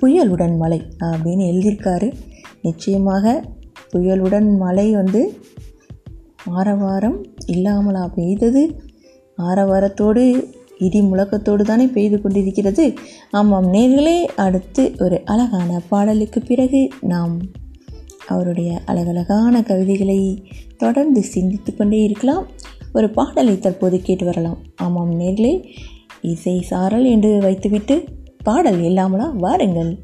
புயலுடன் 0.00 0.56
மழை 0.56 0.82
அப்படின்னு 0.98 1.44
எழுதியிருக்காரு. 1.50 2.12
நிச்சயமாக 2.62 3.44
புயலுடன் 3.92 4.56
மழை 4.56 4.94
வந்து 4.94 5.40
ஆரவாரம் 6.44 7.26
இல்லாமலா 7.46 8.08
பெய்தது? 8.08 8.62
ஆரவாரத்தோடு 9.38 10.24
இடி 10.82 11.00
முழக்கத்தோடு 11.00 11.62
தானே 11.62 11.86
பெய்து 11.86 12.20
கொண்டிருக்கிறது? 12.20 12.94
ஆமாம் 13.30 13.72
நேர்களே 13.72 14.18
அடுத்து 14.36 14.92
ஒரு 14.98 15.20
அழகான 15.24 15.80
பாடலுக்கு 15.88 16.40
பிறகு 16.40 16.88
நாம் 17.00 17.38
அவருடைய 18.28 18.80
அழகழகான 18.86 19.62
கவிதைகளை 19.62 20.20
தொடர்ந்து 20.76 21.22
சிந்தித்து 21.22 21.76
கொண்டே 21.76 22.02
இருக்கலாம். 22.02 22.46
ஒரு 22.92 23.10
பாடலை 23.10 23.58
தற்போது 23.58 24.00
கேட்டு 24.00 24.24
வரலாம். 24.24 24.58
ஆமாம் 24.76 25.20
நேர்களே 25.20 25.54
இசை 26.20 26.60
சாரல் 26.60 27.04
என்று 27.04 27.38
வைத்துவிட்டு 27.38 28.04
பாடல் 28.44 28.80
இல்லாமலா 28.82 29.28
வாருங்கள். 29.38 30.00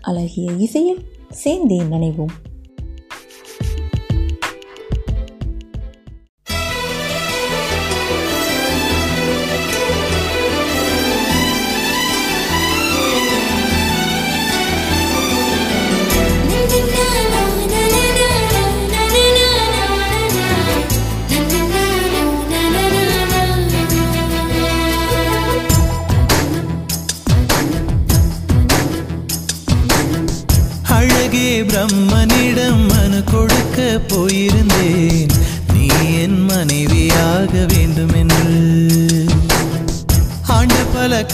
அழகிய 0.00 0.52
இசையில் 0.58 1.02
சேர்ந்தே 1.30 1.78
நினைவோம். 1.78 2.34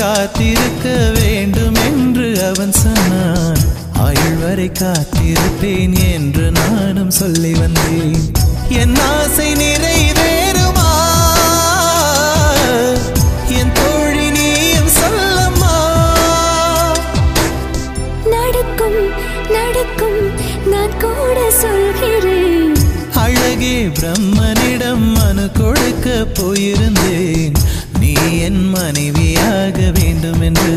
காத்திருக்க 0.01 1.11
வேண்டும் 1.15 1.75
என்று 1.75 2.55
அவன் 2.55 2.73
சொன்னான். 2.73 3.57
ஆயுள் 3.93 4.37
வரை 4.43 4.71
காத்திருப்பேன் 4.79 6.13
என்று 6.13 6.51
நானும் 6.51 7.11
சொல்லி 7.11 7.53
வந்தேன். 7.53 8.33
என் 8.69 8.97
ஆசை 8.97 9.53
நிறைவேறுமா? 9.53 10.93
என் 13.49 13.73
தோழி 13.73 14.31
நீயும் 14.31 14.89
சொல்லம்மா? 14.89 15.77
நடக்கும் 18.25 19.11
நடக்கும் 19.51 20.31
நான் 20.67 20.97
கூட 20.99 21.51
சொல்கிறேன். 21.51 22.75
அழகே 23.15 23.87
பிரம்மனிடம் 23.87 25.13
மனு 25.13 25.49
கொடுக்க 25.53 26.27
போயிருந்தேன். 26.33 26.99
நீ 26.99 27.00
என் 28.41 28.68
மனைவியாக 28.68 29.91
வேண்டும் 29.93 30.41
என்று. 30.41 30.74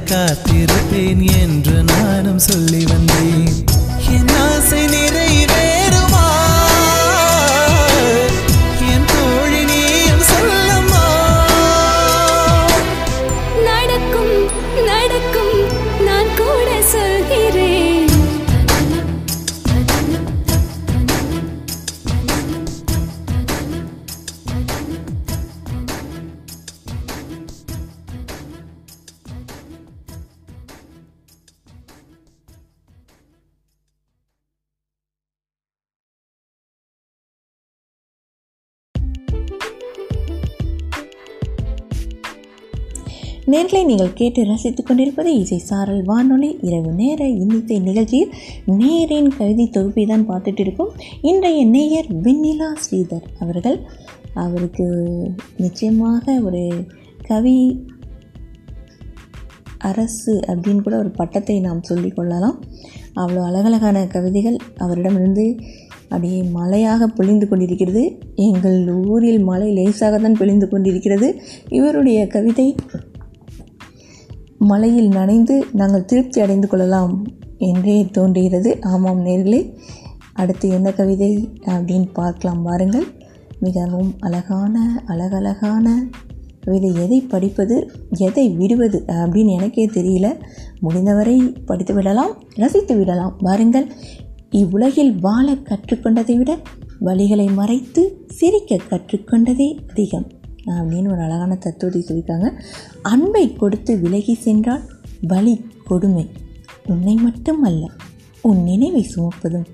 காத்திருப்பேன் 0.00 1.24
என்று 1.40 1.82
நானும் 1.84 2.38
சொல்லி 2.38 2.84
வந்தேன் 2.84 3.11
நேர்களை 43.72 43.84
நீங்கள் 43.84 44.12
கேட்டு 44.12 44.40
ரசித்துக் 44.44 44.86
கொண்டிருப்பது 44.86 45.30
இசை 45.42 45.58
சாரல் 45.68 46.00
வானொலி. 46.04 46.48
இரவு 46.60 46.90
நேர 46.92 47.20
இன்னிசை 47.42 47.76
நிகழ்ச்சியில் 47.78 48.32
நேரின் 48.80 49.30
கவிதை 49.38 49.66
தொகுப்பை 49.68 50.04
தான் 50.06 50.26
பார்த்துட்டு 50.28 50.60
இருக்கோம். 50.60 50.90
இன்றைய 51.20 51.60
நேயர் 51.66 52.08
வெண்ணிலா 52.24 52.68
ஸ்ரீதர் 52.84 53.24
அவர்கள். 53.38 53.78
அவருக்கு 54.34 54.86
நிச்சயமாக 55.56 56.34
ஒரு 56.40 56.62
கவி 57.28 57.56
அரசு 59.90 60.34
அப்படின்னு 60.46 60.82
கூட 60.82 60.98
ஒரு 60.98 61.10
பட்டத்தை 61.20 61.56
நாம் 61.60 61.82
சொல்லிக் 61.82 62.16
கொள்ளலாம். 62.16 62.58
அவ்வளோ 63.16 63.40
அழகழகான 63.48 64.04
கவிதைகள் 64.16 64.58
அவரிடமிருந்து 64.76 65.46
அப்படியே 66.02 66.42
மழையாக 66.58 67.06
பொழிந்து 67.18 67.48
கொண்டிருக்கிறது. 67.48 68.04
எங்கள் 68.48 68.78
ஊரில் 69.06 69.42
மழை 69.50 69.70
தான் 69.98 70.38
பொழிந்து 70.42 70.68
கொண்டிருக்கிறது. 70.68 71.30
இவருடைய 71.70 72.20
கவிதை 72.26 72.68
மழையில் 74.70 75.08
நனைந்து 75.08 75.64
நாங்கள் 75.72 76.04
திருப்தி 76.04 76.40
அடைந்து 76.40 76.68
கொள்ளலாம் 76.68 77.14
என்றே 77.58 77.96
தோன்றுகிறது. 78.06 78.70
ஆமாம் 78.82 79.24
நேர்களே 79.26 79.60
அடுத்து 80.32 80.68
என்ன 80.68 80.92
கவிதை 80.92 81.48
அப்படின்னு 81.64 82.12
பார்க்கலாம் 82.12 82.62
வாருங்கள் 82.62 83.06
மிகவும் 83.60 84.12
அழகான 84.20 85.02
அழகழகான 85.06 85.86
கவிதை. 86.60 86.90
எதை 87.04 87.20
படிப்பது 87.20 87.76
எதை 88.18 88.48
விடுவது 88.48 89.02
அப்படின்னு 89.06 89.50
எனக்கே 89.50 89.86
தெரியல. 89.86 90.28
முடிந்தவரை 90.80 91.36
படித்து 91.66 91.94
விடலாம் 91.94 92.32
ரசித்து 92.54 92.96
விடலாம். 92.96 93.34
வாருங்கள் 93.38 93.88
இவ்வுலகில் 94.50 95.12
வாழ 95.20 95.52
கற்றுக்கொண்டதை 95.52 96.36
விட 96.36 96.58
வழிகளை 97.00 97.52
மறைத்து 97.54 98.02
சிரிக்க 98.28 98.78
கற்றுக்கொண்டதே 98.90 99.68
அதிகம். 99.90 100.26
அப்படின்னு 100.66 101.12
ஒரு 101.12 101.20
அழகான 101.20 101.54
தத்துவத்தை 101.54 102.02
சொல்லியிருக்காங்க. 102.02 102.52
அன்பை 103.02 103.52
கொடுத்து 103.52 103.98
விலகி 103.98 104.34
சென்றால் 104.34 104.82
வலி 105.22 105.64
கொடுமை. 105.84 106.30
உன்னை 106.86 107.14
மட்டும் 107.14 107.62
அல்ல 107.62 107.86
உன் 108.42 108.62
நினைவை 108.62 109.10
சுமப்பதும் 109.16 109.66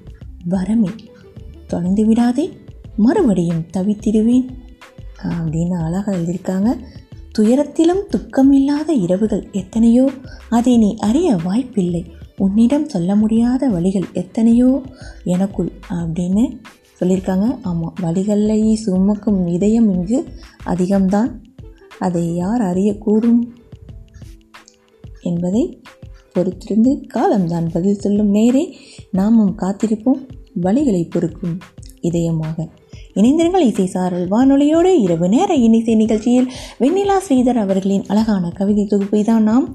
வரமே. 0.48 0.88
தொலைந்து 1.66 2.06
விடாதே 2.06 2.50
மறுபடியும் 2.96 3.66
தவித்திடுவேன். 3.76 4.48
அப்படின்னு 5.22 5.82
அழகாக 5.82 6.16
எழுதியிருக்காங்க. 6.16 6.78
துயரத்திலும் 7.38 8.02
துக்கமில்லாத 8.10 8.88
இரவுகள் 8.88 9.48
எத்தனையோ? 9.52 10.10
அதை 10.50 10.78
நீ 10.78 10.96
அறிய 10.96 11.36
வாய்ப்பில்லை. 11.44 12.06
உன்னிடம் 12.36 12.88
சொல்ல 12.88 13.16
முடியாத 13.16 13.68
வழிகள் 13.68 14.04
எத்தனையோ? 14.12 14.82
எனக்குள் 15.24 15.72
அப்படின்னு 15.90 16.58
சொல்லியிருக்காங்க. 17.00 17.58
ஆமாம் 17.62 17.94
வழிகளை 18.02 18.74
சுமக்கும் 18.74 19.46
இதயம் 19.46 19.92
இங்கு 19.94 20.28
அதிகம்தான். 20.66 21.30
அதை 21.98 22.34
யார் 22.34 22.60
அறியக்கூடும் 22.60 23.40
என்பதை 25.20 25.82
பொறுத்திருந்து 26.34 27.06
காலம்தான் 27.06 27.68
பதில் 27.72 27.94
சொல்லும் 27.94 28.30
நேரே 28.30 28.76
நாமும் 29.10 29.58
காத்திருப்போம் 29.58 30.20
வழிகளை 30.62 31.10
பொறுக்கும் 31.10 31.58
இதயமாக. 32.02 32.68
இணைந்திருங்கள் 33.14 33.66
இசை 33.66 33.86
சாரல் 33.86 34.28
வானொலியோடு 34.28 35.00
இரவு 35.00 35.28
நேர 35.28 35.54
இன்னிசை 35.54 35.94
நிகழ்ச்சியில் 35.94 36.50
வெண்ணிலா 36.80 37.16
ஸ்ரீதர் 37.28 37.58
அவர்களின் 37.58 38.04
அழகான 38.06 38.50
கவிதை 38.50 38.84
தொகுப்பை 38.86 39.24
தான் 39.24 39.42
நாம் 39.42 39.74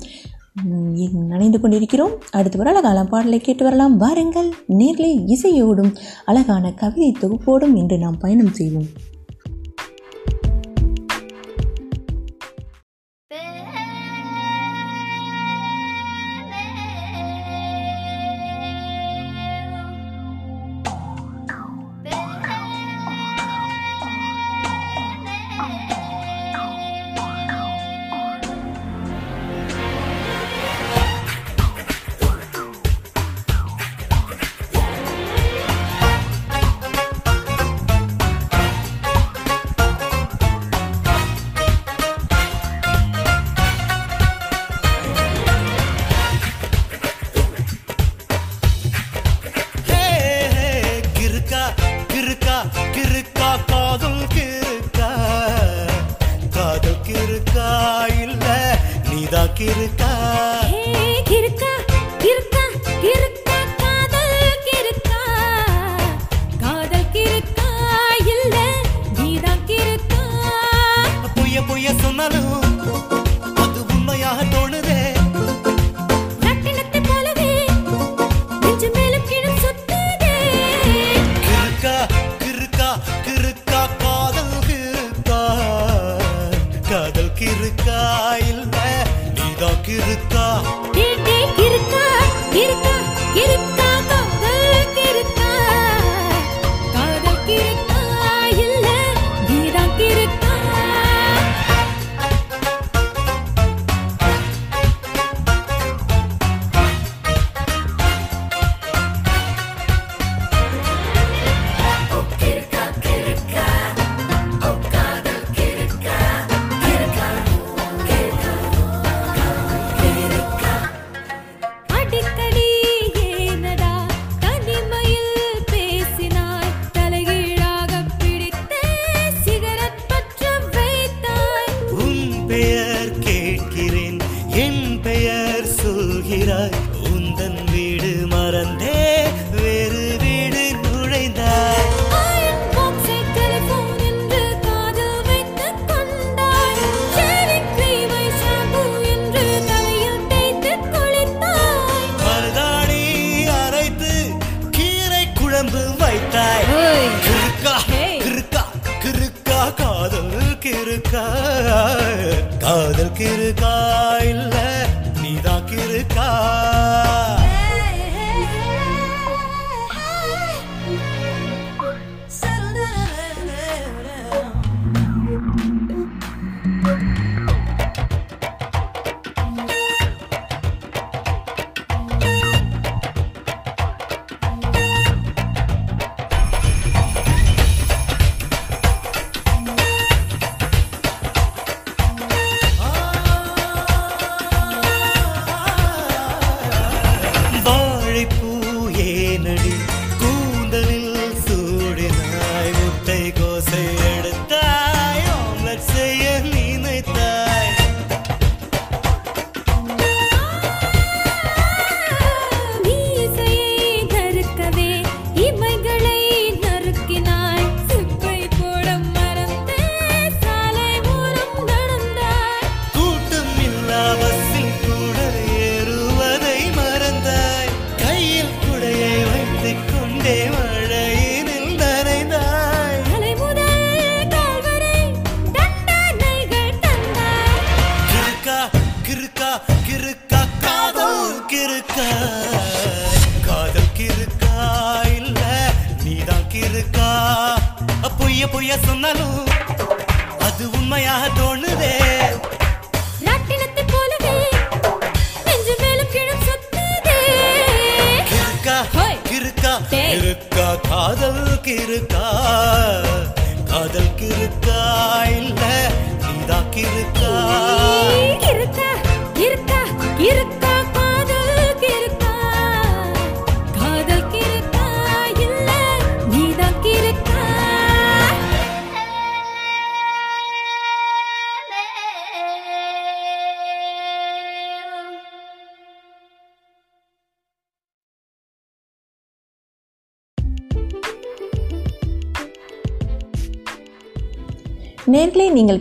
நனைந்து 1.27 1.59
கொண்டிருக்கிறோம். 1.59 2.11
அடுத்து 2.31 2.59
ஒரு 2.59 2.69
அழகான 2.69 3.03
பாடலை 3.03 3.39
கேட்டு 3.39 3.63
வரலாம். 3.63 3.97
வாருங்கள் 3.97 4.49
நேர்களை 4.69 5.25
இசையோடும் 5.27 5.95
அழகான 6.25 6.71
கவிதை 6.71 7.15
தொகுப்போடும் 7.19 7.75
இன்று 7.75 7.97
நாம் 7.97 8.17
பயணம் 8.17 8.53
செய்வோம். 8.53 8.87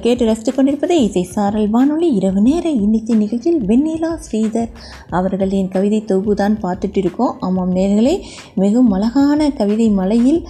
நீங்கள் 0.04 0.16
கேட்டு 0.18 0.28
ரசித்துக் 0.28 0.56
கொண்டிருப்பது 0.56 0.94
இசை 1.02 1.22
சாரல் 1.32 1.68
வானொலி 1.74 2.06
இரவு 2.18 2.40
நேர 2.46 2.64
இன்னிசை 2.84 3.14
நிகழ்ச்சியில் 3.20 3.60
வெண்ணிலா 3.68 4.08
ஸ்ரீதர் 4.24 4.70
அவர்களின் 5.18 5.68
கவிதை 5.74 6.00
தொகுப்பு 6.04 6.34
தான் 6.40 6.56
பார்த்துட்டு 6.62 6.98
இருக்கோம். 7.02 7.34
ஆமாம் 7.46 7.74
நேர்களே 7.76 8.14
மிகவும் 8.62 8.90
அழகான 8.96 9.50
கவிதை 9.60 9.86
மலையில் 9.98 10.40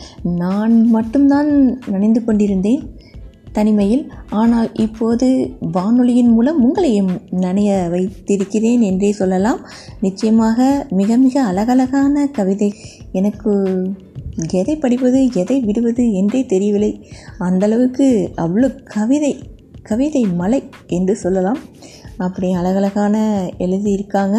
நான் 0.40 0.76
மட்டும்தான் 0.94 1.50
நனைந்து 1.94 2.22
கொண்டிருந்தேன். 2.24 2.82
தனிமையில் 3.52 4.04
ஆனால் 4.42 4.70
இப்போது 4.84 5.28
வானொலியின் 5.76 6.32
மூலம் 6.36 6.62
உங்களையும் 6.66 7.12
நனைய 7.44 7.72
வைத்திருக்கிறேன் 7.94 8.84
என்றே 8.90 9.12
சொல்லலாம். 9.20 9.60
நிச்சயமாக 10.06 10.70
மிக 11.00 11.18
மிக 11.26 11.36
அழகழகான 11.50 12.24
கவிதை 12.38 12.70
எனக்கு 13.20 13.52
எதை 14.52 14.76
படிப்பது 14.76 15.32
எதை 15.32 15.60
விடுவது 15.60 16.12
என்றே 16.12 16.46
தெரியவில்லை. 16.46 17.06
அந்தளவுக்கு 17.38 18.06
அவ்வளோ 18.36 18.82
கவிதை 18.84 19.32
கவிதை 19.82 20.22
மலை 20.22 20.62
என்று 20.86 21.16
சொல்லலாம். 21.16 21.58
அப்படி 22.16 22.52
அழகழகான 22.52 23.16
எழுதியிருக்காங்க. 23.58 24.36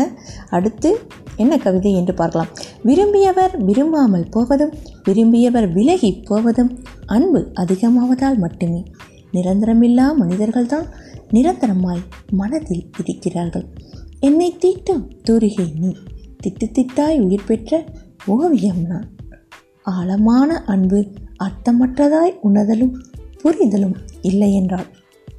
அடுத்து 0.49 0.99
என்ன 1.35 1.57
கவிதை 1.57 1.93
என்று 1.93 2.13
பார்க்கலாம். 2.13 2.47
விரும்பியவர் 2.83 3.63
விரும்பாமல் 3.63 4.29
போவதும் 4.29 4.73
விரும்பியவர் 5.03 5.71
விலகி 5.71 6.11
போவதும் 6.13 6.71
அன்பு 7.05 7.51
அதிகமாவதால் 7.53 8.37
மட்டுமே. 8.37 8.83
நிரந்தரமில்லா 9.33 10.13
மனிதர்கள்தான் 10.13 10.87
நிரந்தரமாய் 11.31 12.03
மனதில் 12.31 12.85
இருக்கிறார்கள் 12.99 13.65
என்னை 14.19 14.57
தீட்டும் 14.59 15.07
தூரிகை 15.23 15.73
நீ 15.79 15.95
திட்டு 16.43 16.65
திட்டாய் 16.71 17.19
உயிர் 17.19 17.47
பெற்ற 17.47 17.83
ஓவியம் 18.25 18.81
நான். 18.87 19.07
ஆழமான 19.83 20.63
அன்பு 20.63 21.07
அர்த்தமற்றதாய் 21.43 22.39
உணர்தலும் 22.43 22.93
புரிதலும் 23.43 23.95
இல்லை 24.21 24.53
என்றால் 24.53 24.85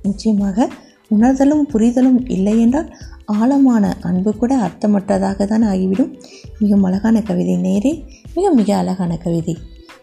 நிச்சயமாக 0.02 0.70
உணர்தலும் 1.08 1.66
புரிதலும் 1.72 2.28
இல்லை 2.30 2.60
என்றால் 2.60 2.96
ஆழமான 3.24 3.96
அன்பு 4.00 4.36
கூட 4.36 4.56
அர்த்தமற்றதாக 4.56 5.46
தான் 5.46 5.62
ஆகிவிடும். 5.62 6.20
மிக 6.58 6.76
அழகான 6.82 7.22
கவிதை 7.22 7.56
நேரே 7.56 8.04
மிக 8.34 8.50
மிக 8.50 8.76
அழகான 8.76 9.16
கவிதை. 9.16 9.58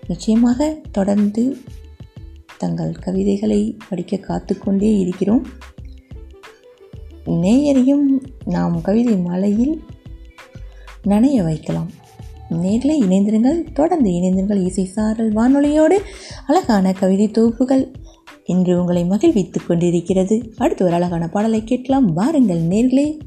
நிச்சயமாக 0.07 0.77
தொடர்ந்து 0.91 1.57
தங்கள் 2.57 2.91
கவிதைகளை 2.91 3.77
படிக்க 3.89 4.17
காத்துக்கொண்டே 4.17 4.99
இருக்கிறோம். 4.99 5.47
நேயரையும் 7.25 8.19
நாம் 8.45 8.81
கவிதை 8.81 9.17
மலையில் 9.17 9.83
நனைய 11.03 11.43
வைக்கலாம். 11.43 11.91
நேரில் 12.55 13.03
இணைந்திருங்கள். 13.03 13.71
தொடர்ந்து 13.73 14.09
இணைந்திருங்கள் 14.09 14.65
இசை 14.65 14.85
சாரல் 14.85 15.33
வானொலியோடு. 15.33 15.97
அழகான 16.47 16.93
கவிதை 16.93 17.27
தொகுப்புகள் 17.27 17.93
இன்று 18.45 18.79
உங்களை 18.79 19.05
மகிழ்வித்துக் 19.05 19.63
கொண்டிருக்கிறது. 19.67 20.51
அடுத்து 20.57 20.85
ஒரு 20.85 20.93
அழகான 20.93 21.27
பாடலை 21.27 21.63
கேட்கலாம். 21.63 22.13
வாருங்கள் 22.13 22.61
நேர்களே. 22.61 23.17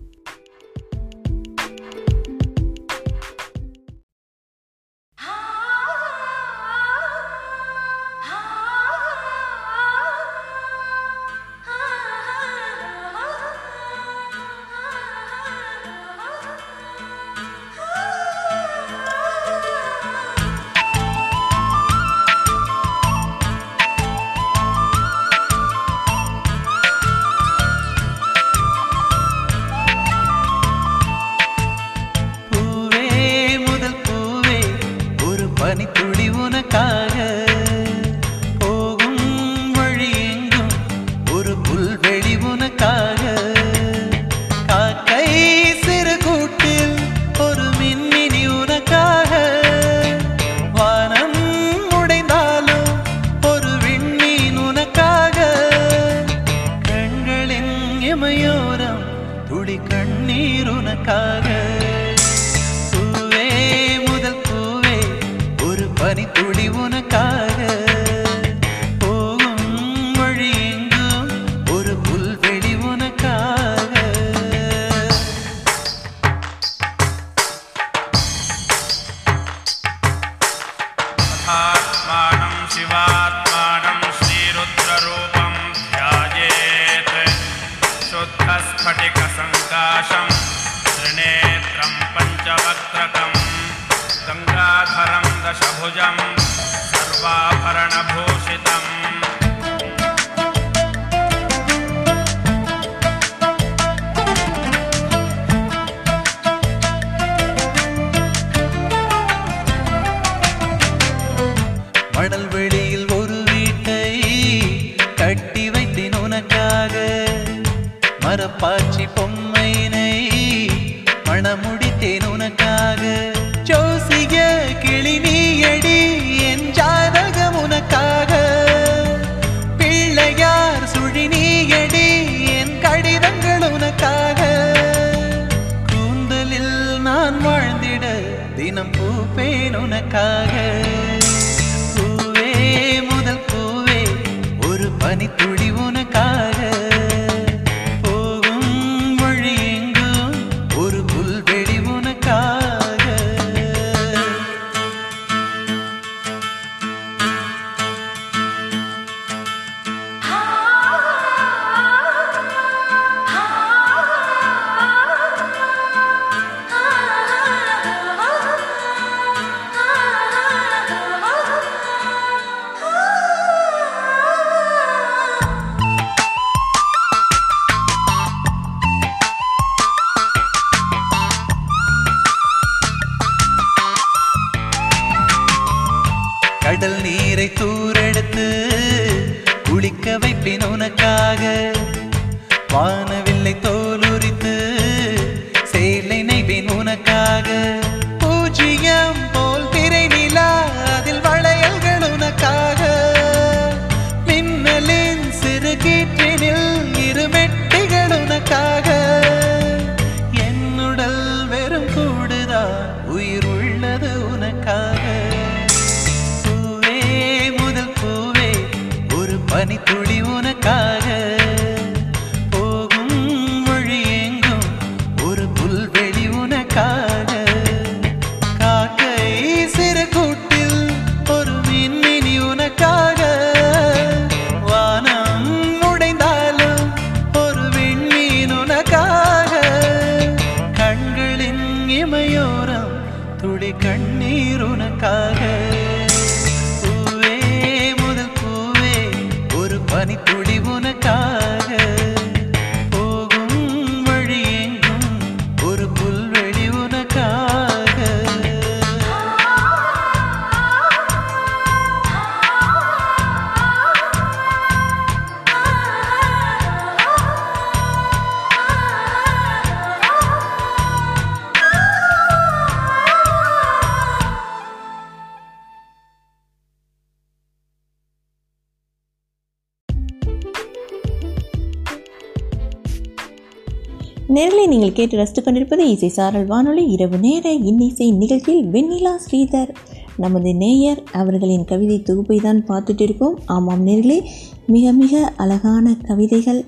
கேட்டு 285.04 285.18
ரசித்து 285.20 285.42
கொண்டிருப்பது 285.42 285.90
இசை 285.90 286.08
சாரல் 286.08 286.46
வானொலி. 286.46 286.86
இரவு 286.86 287.18
நேர 287.18 287.52
இன்னிசை 287.52 288.10
நிகழ்ச்சியில் 288.10 288.68
வெண்ணிலா 288.68 289.10
ஸ்ரீதர். 289.24 289.70
நமது 290.16 290.54
நேயர் 290.54 291.02
அவர்களின் 291.12 291.64
கவிதை 291.64 292.02
தொகுப்பை 292.02 292.36
தான் 292.36 292.60
பார்த்துட்டு 292.68 293.00
இருக்கோம். 293.00 293.38
ஆமாம் 293.46 293.86
நேர்களே 293.86 294.18
மிக 294.66 294.92
மிக 294.92 295.32
அழகான 295.36 295.96
கவிதைகள் 296.02 296.64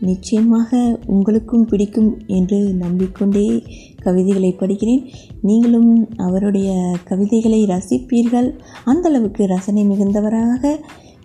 நிச்சயமாக 0.00 1.00
உங்களுக்கும் 1.06 1.66
பிடிக்கும் 1.66 2.10
என்று 2.26 2.56
நம்பிக்கொண்டே 2.56 3.62
கவிதைகளை 4.02 4.56
படிக்கிறேன். 4.60 5.04
நீங்களும் 5.42 5.92
அவருடைய 6.16 6.96
கவிதைகளை 7.04 7.60
ரசிப்பீர்கள். 7.64 8.48
அந்தளவுக்கு 8.86 9.46
ரசனை 9.46 9.84
மிகுந்தவராக 9.88 10.74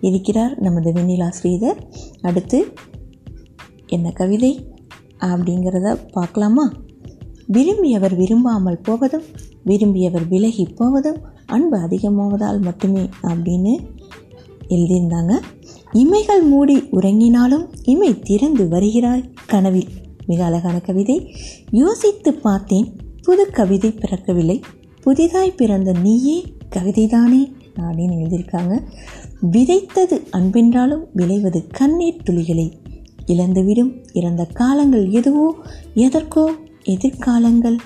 இருக்கிறார் 0.00 0.54
நமது 0.58 0.92
வெண்ணிலா 0.92 1.30
ஸ்ரீதர். 1.42 1.80
அடுத்து 2.22 2.60
என்ன 3.86 4.10
கவிதை? 4.10 4.71
அப்படிங்கிறத 5.22 5.98
பார்க்கலாமா? 6.12 6.72
விரும்பியவர் 7.52 8.16
விரும்பாமல் 8.16 8.78
போவதும் 8.78 9.22
விரும்பியவர் 9.66 10.28
விலகி 10.28 10.64
போவதும் 10.64 11.16
அன்பு 11.46 11.78
அதிகமாவதால் 11.78 12.60
மட்டுமே 12.60 13.08
அப்படின்னு 13.22 13.78
எழுதியிருந்தாங்க. 14.68 15.40
இமைகள் 15.92 16.42
மூடி 16.42 16.76
உறங்கினாலும் 16.76 17.66
இமை 17.82 18.18
திறந்து 18.18 18.68
வருகிறாய் 18.68 19.30
கனவில். 19.46 19.88
மிக 20.26 20.44
அழகான 20.44 20.80
கவிதை. 20.80 21.34
யோசித்து 21.70 22.34
பார்த்தேன் 22.34 22.96
புது 23.22 23.50
கவிதை 23.50 23.90
பிறக்கவில்லை. 23.90 24.60
புதிதாய் 25.00 25.54
பிறந்த 25.54 25.92
நீயே 26.02 26.44
கவிதைதானே 26.70 27.52
அப்படின்னு 27.76 28.14
எழுதியிருக்காங்க. 28.18 28.80
விதைத்தது 29.50 30.20
அன்பென்றாலும் 30.32 31.04
விளைவது 31.12 31.66
கண்ணீர் 31.66 32.22
துளிகளை 32.22 32.72
இழந்துவிடும். 33.26 34.04
இறந்த 34.12 34.44
காலங்கள் 34.44 35.10
எதுவோ 35.10 35.54
எதற்கோ 35.94 36.52
எதிர்காலங்கள். 36.82 37.76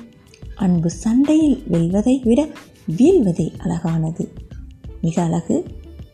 அன்பு 0.55 0.91
சண்டையில் 0.91 1.63
வெல்வதை 1.71 2.21
விட 2.25 2.49
வீழ்வதே 2.97 3.49
அழகானது. 3.59 4.33
மிக 5.03 5.23
அழகு. 5.23 5.65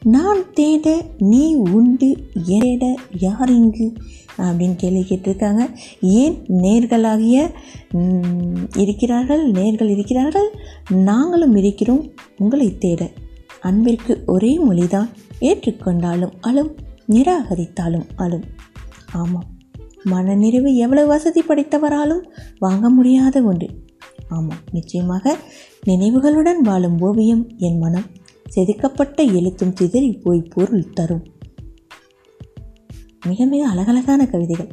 நான் 0.05 0.53
தேட 0.53 1.05
நீ 1.19 1.55
உண்டு 1.55 2.17
ஏட 2.49 2.95
யார் 3.19 3.51
இங்கு 3.51 3.93
அப்படின்னு 4.39 4.77
கேள்வி 4.77 5.05
கேட்டிருக்காங்க. 5.09 5.71
ஏன் 6.01 6.35
நேர்களாகிய 6.49 7.51
இருக்கிறார்கள் 8.77 9.51
நேர்கள் 9.51 9.89
இருக்கிறார்கள்? 9.89 10.49
நாங்களும் 10.89 11.57
இருக்கிறோம் 11.57 12.11
உங்களை 12.39 12.79
தேட. 12.79 13.11
அன்பிற்கு 13.61 14.23
ஒரே 14.27 14.59
மொழிதான். 14.69 15.09
ஏற்றுக்கொண்டாலும் 15.41 16.33
அழும் 16.41 16.75
நிராகரித்தாலும் 17.09 18.07
அழும். 18.17 18.45
ஆமாம். 19.13 19.61
மனநிறைவு 20.05 20.77
எவ்வளவு 20.77 21.09
வசதி 21.09 21.41
படைத்தவராலும் 21.41 22.21
வாங்க 22.59 22.91
முடியாத 22.91 23.43
ஒன்று. 23.43 23.69
ஆமாம் 24.29 24.59
நிச்சயமாக 24.73 25.39
நினைவுகளுடன் 25.87 26.59
வாழும் 26.59 27.01
ஓவியம் 27.01 27.49
என் 27.57 27.79
மனம் 27.79 28.05
செதுக்கப்பட்ட 28.49 29.23
எழுத்தும் 29.23 29.77
சிதறி 29.77 30.13
போய் 30.13 30.43
பொருள் 30.55 30.91
தரும். 30.91 31.27
மிக 33.27 33.45
மிக 33.45 33.69
அழகழகான 33.69 34.27
கவிதைகள். 34.27 34.71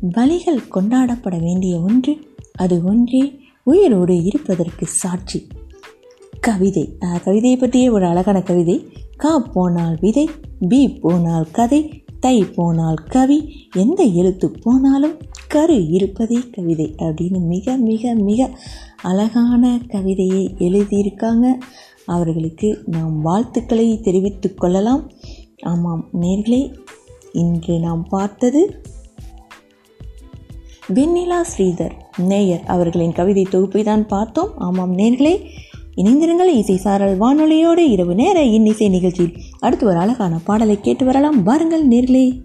வழிகள் 0.00 0.68
கொண்டாடப்பட 0.74 1.40
வேண்டிய 1.40 1.80
ஒன்று 1.80 2.16
அது 2.54 2.84
ஒன்றே 2.84 3.40
உயிரோடு 3.64 4.22
இருப்பதற்கு 4.22 4.86
சாட்சி. 4.86 5.46
கவிதை. 6.40 6.96
கவிதையை 6.98 7.58
பற்றிய 7.58 7.92
ஒரு 7.92 8.06
அழகான 8.06 8.42
கவிதை. 8.42 8.92
கா 9.16 9.38
போனால் 9.38 9.98
விதை 10.00 10.30
பி 10.68 10.88
போனால் 10.88 11.50
கதை. 11.50 12.03
தை 12.24 12.44
போனால் 12.44 12.94
கவி 12.94 13.68
எந்த 13.74 14.02
எழுத்து 14.02 14.50
போனாலும் 14.50 15.16
கரு 15.48 15.88
இருப்பதே 15.88 16.38
கவிதை 16.52 16.94
அப்படின்னு 16.98 17.40
மிக 17.40 17.76
மிக 17.76 18.14
மிக 18.14 18.50
அழகான 19.02 19.80
கவிதையை 19.88 20.54
எழுதியிருக்காங்க. 20.58 21.52
அவர்களுக்கு 22.06 22.82
நாம் 22.86 23.22
வாழ்த்துக்களை 23.22 24.00
தெரிவித்து 24.00 24.54
கொள்ளலாம். 24.54 25.10
ஆமாம் 25.62 26.08
நேர்களே 26.20 26.74
இன்று 27.32 27.78
நாம் 27.78 28.06
பார்த்தது 28.08 28.82
வெண்ணிலா 30.94 31.44
ஸ்ரீதர் 31.56 31.92
நேயர் 32.16 32.64
அவர்களின் 32.66 33.12
கவிதை 33.12 33.42
தொகுப்பை 33.42 33.82
தான் 33.82 34.06
பார்த்தோம். 34.06 34.58
ஆமாம் 34.58 34.98
நேர்களே 34.98 35.48
இணைந்திருங்கள் 35.96 36.56
இசை 36.56 36.76
சாரல் 36.76 37.18
வானொலியோடு 37.18 37.78
இரவு 37.78 38.14
நேர 38.14 38.42
இன்னிசை 38.42 38.88
நிகழ்ச்சியில் 38.88 39.36
அடுத்து 39.60 39.86
ஒரு 39.86 39.98
அழகான 39.98 40.40
பாடலை 40.44 40.80
கேட்டு 40.80 41.04
வரலாம். 41.04 41.42
வாருங்கள் 41.42 41.88
நேர்களே. 41.88 42.40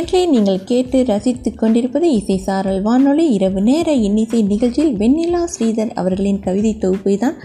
நேர்களை 0.00 0.28
நீங்கள் 0.34 0.60
கேட்டு 0.68 0.98
ரசித்துக் 1.08 1.56
கொண்டிருப்பது 1.60 2.06
இசை 2.18 2.36
சாரல் 2.44 2.78
வானொலி. 2.82 3.24
இரவு 3.36 3.60
நேர 3.66 3.88
இன்னிசை 4.06 4.38
நிகழ்ச்சியில் 4.52 4.94
வெண்ணிலா 5.00 5.40
ஸ்ரீதர் 5.54 5.90
அவர்களின் 6.00 6.38
கவிதை 6.46 6.72
தொகுப்பை 6.84 7.14
தான் 7.24 7.36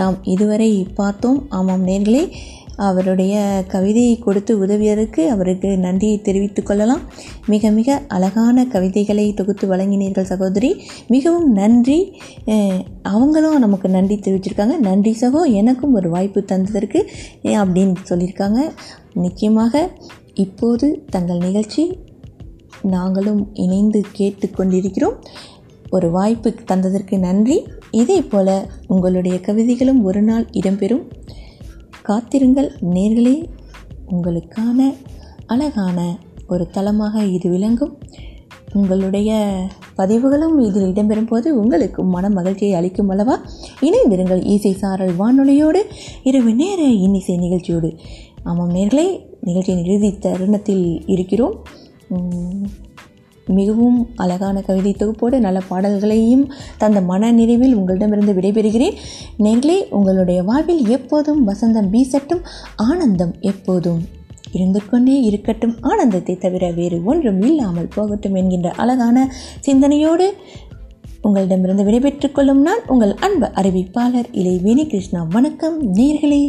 நாம் 0.00 0.16
இதுவரை 0.34 0.68
பார்த்தோம். 0.98 1.38
ஆமாம் 1.58 1.86
நேர்களே 1.86 2.22
அவருடைய 2.88 3.34
கவிதையை 3.74 4.14
கொடுத்து 4.18 4.52
உதவியதற்கு 4.66 5.22
அவருக்கு 5.34 5.70
நன்றியை 5.86 6.18
தெரிவித்துக் 6.28 6.68
கொள்ளலாம். 6.68 7.02
மிக 7.52 7.70
மிக 7.78 7.98
அழகான 8.16 8.66
கவிதைகளை 8.74 9.26
தொகுத்து 9.40 9.66
வழங்கினீர்கள் 9.72 10.30
சகோதரி. 10.32 10.70
மிகவும் 11.14 11.50
நன்றி. 11.60 12.00
அவங்களும் 13.14 13.62
நமக்கு 13.66 13.90
நன்றி 13.98 14.18
தெரிவிச்சிருக்காங்க. 14.26 14.76
நன்றி 14.88 15.14
சகோ 15.20 15.42
எனக்கும் 15.60 15.96
ஒரு 16.00 16.10
வாய்ப்பு 16.16 16.42
தந்ததற்கு 16.52 17.02
அப்படின்னு 17.62 17.96
சொல்லியிருக்காங்க. 18.10 18.60
நிச்சயமாக 19.24 19.90
இப்போது 20.34 21.04
தங்கள் 21.10 21.36
நிகழ்ச்சி 21.36 21.98
நாங்களும் 22.82 23.50
இணைந்து 23.54 24.02
கேட்டுக்கொண்டிருக்கிறோம். 24.18 25.14
ஒரு 25.90 26.10
வாய்ப்பு 26.10 26.54
தந்ததற்கு 26.72 27.18
நன்றி. 27.18 27.66
இதே 27.90 28.22
போல 28.22 28.68
உங்களுடைய 28.86 29.40
கவிதைகளும் 29.40 30.04
ஒரு 30.04 30.22
நாள் 30.22 30.46
இடம்பெறும். 30.52 31.10
காத்திருங்கள் 32.02 32.72
நேர்களே 32.90 33.44
உங்களுக்கான 34.10 34.94
அழகான 35.46 36.18
ஒரு 36.48 36.70
தளமாக 36.70 37.24
இது 37.24 37.50
விளங்கும். 37.50 37.98
உங்களுடைய 38.72 39.62
பதிவுகளும் 39.94 40.58
இதில் 40.58 40.92
இடம்பெறும் 40.92 41.26
போது 41.26 41.60
உங்களுக்கு 41.60 42.04
மன 42.04 42.30
மகிழ்ச்சியை 42.30 42.74
அளிக்கும் 42.74 43.08
அல்லவா? 43.08 43.40
இணைந்திருங்கள் 43.80 44.44
இசை 44.44 44.72
சாரல் 44.72 45.14
வானொலியோடு 45.18 45.82
இரவு 46.22 46.54
நேர 46.54 46.82
இன்னிசை 46.82 47.36
நிகழ்ச்சியோடு. 47.36 47.96
ஆமாம் 48.42 48.70
நேர்களே 48.70 49.30
நிகழ்ச்சியின் 49.46 49.84
இறுதி 49.84 50.10
தருணத்தில் 50.18 50.84
இருக்கிறோம். 51.06 51.54
மிகவும் 53.46 53.98
அழகான 54.16 54.56
கவிதை 54.60 54.92
தொகுப்போடு 54.98 55.36
நல்ல 55.38 55.58
பாடல்களையும் 55.68 56.44
தந்த 56.78 56.98
மன 57.00 57.30
நிறைவில் 57.32 57.76
உங்களிடமிருந்து 57.78 58.34
விடைபெறுகிறேன். 58.38 58.98
நேர்களே 59.38 59.78
உங்களுடைய 59.90 60.42
வாழ்வில் 60.42 60.82
எப்போதும் 60.88 61.40
வசந்தம் 61.48 61.88
வீசட்டும் 61.90 62.42
ஆனந்தம் 62.88 63.34
எப்போதும் 63.40 64.02
இருந்து 64.52 64.80
கொண்டே 64.90 65.16
இருக்கட்டும். 65.20 65.74
ஆனந்தத்தை 65.80 66.34
தவிர 66.36 66.70
வேறு 66.70 66.98
ஒன்றும் 67.04 67.40
இல்லாமல் 67.42 67.92
போகட்டும் 67.94 68.34
என்கின்ற 68.34 68.70
அழகான 68.82 69.32
சிந்தனையோடு 69.60 70.28
உங்களிடமிருந்து 71.22 71.84
விடைபெற்றுக் 71.84 72.34
கொள்ளும் 72.34 72.62
நான் 72.62 72.84
உங்கள் 72.86 73.14
அன்பு 73.26 73.48
அறிவிப்பாளர் 73.60 74.30
இலை 74.32 74.54
வேணி 74.62 74.86
கிருஷ்ணா 74.86 75.22
வணக்கம் 75.30 75.76
நேர்களே. 75.94 76.42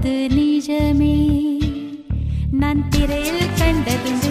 அது 0.00 0.26
நிஜமே. 0.30 1.16
நான் 2.50 2.88
திரையில் 2.88 3.50
கண்டதுண்டு 3.58 4.29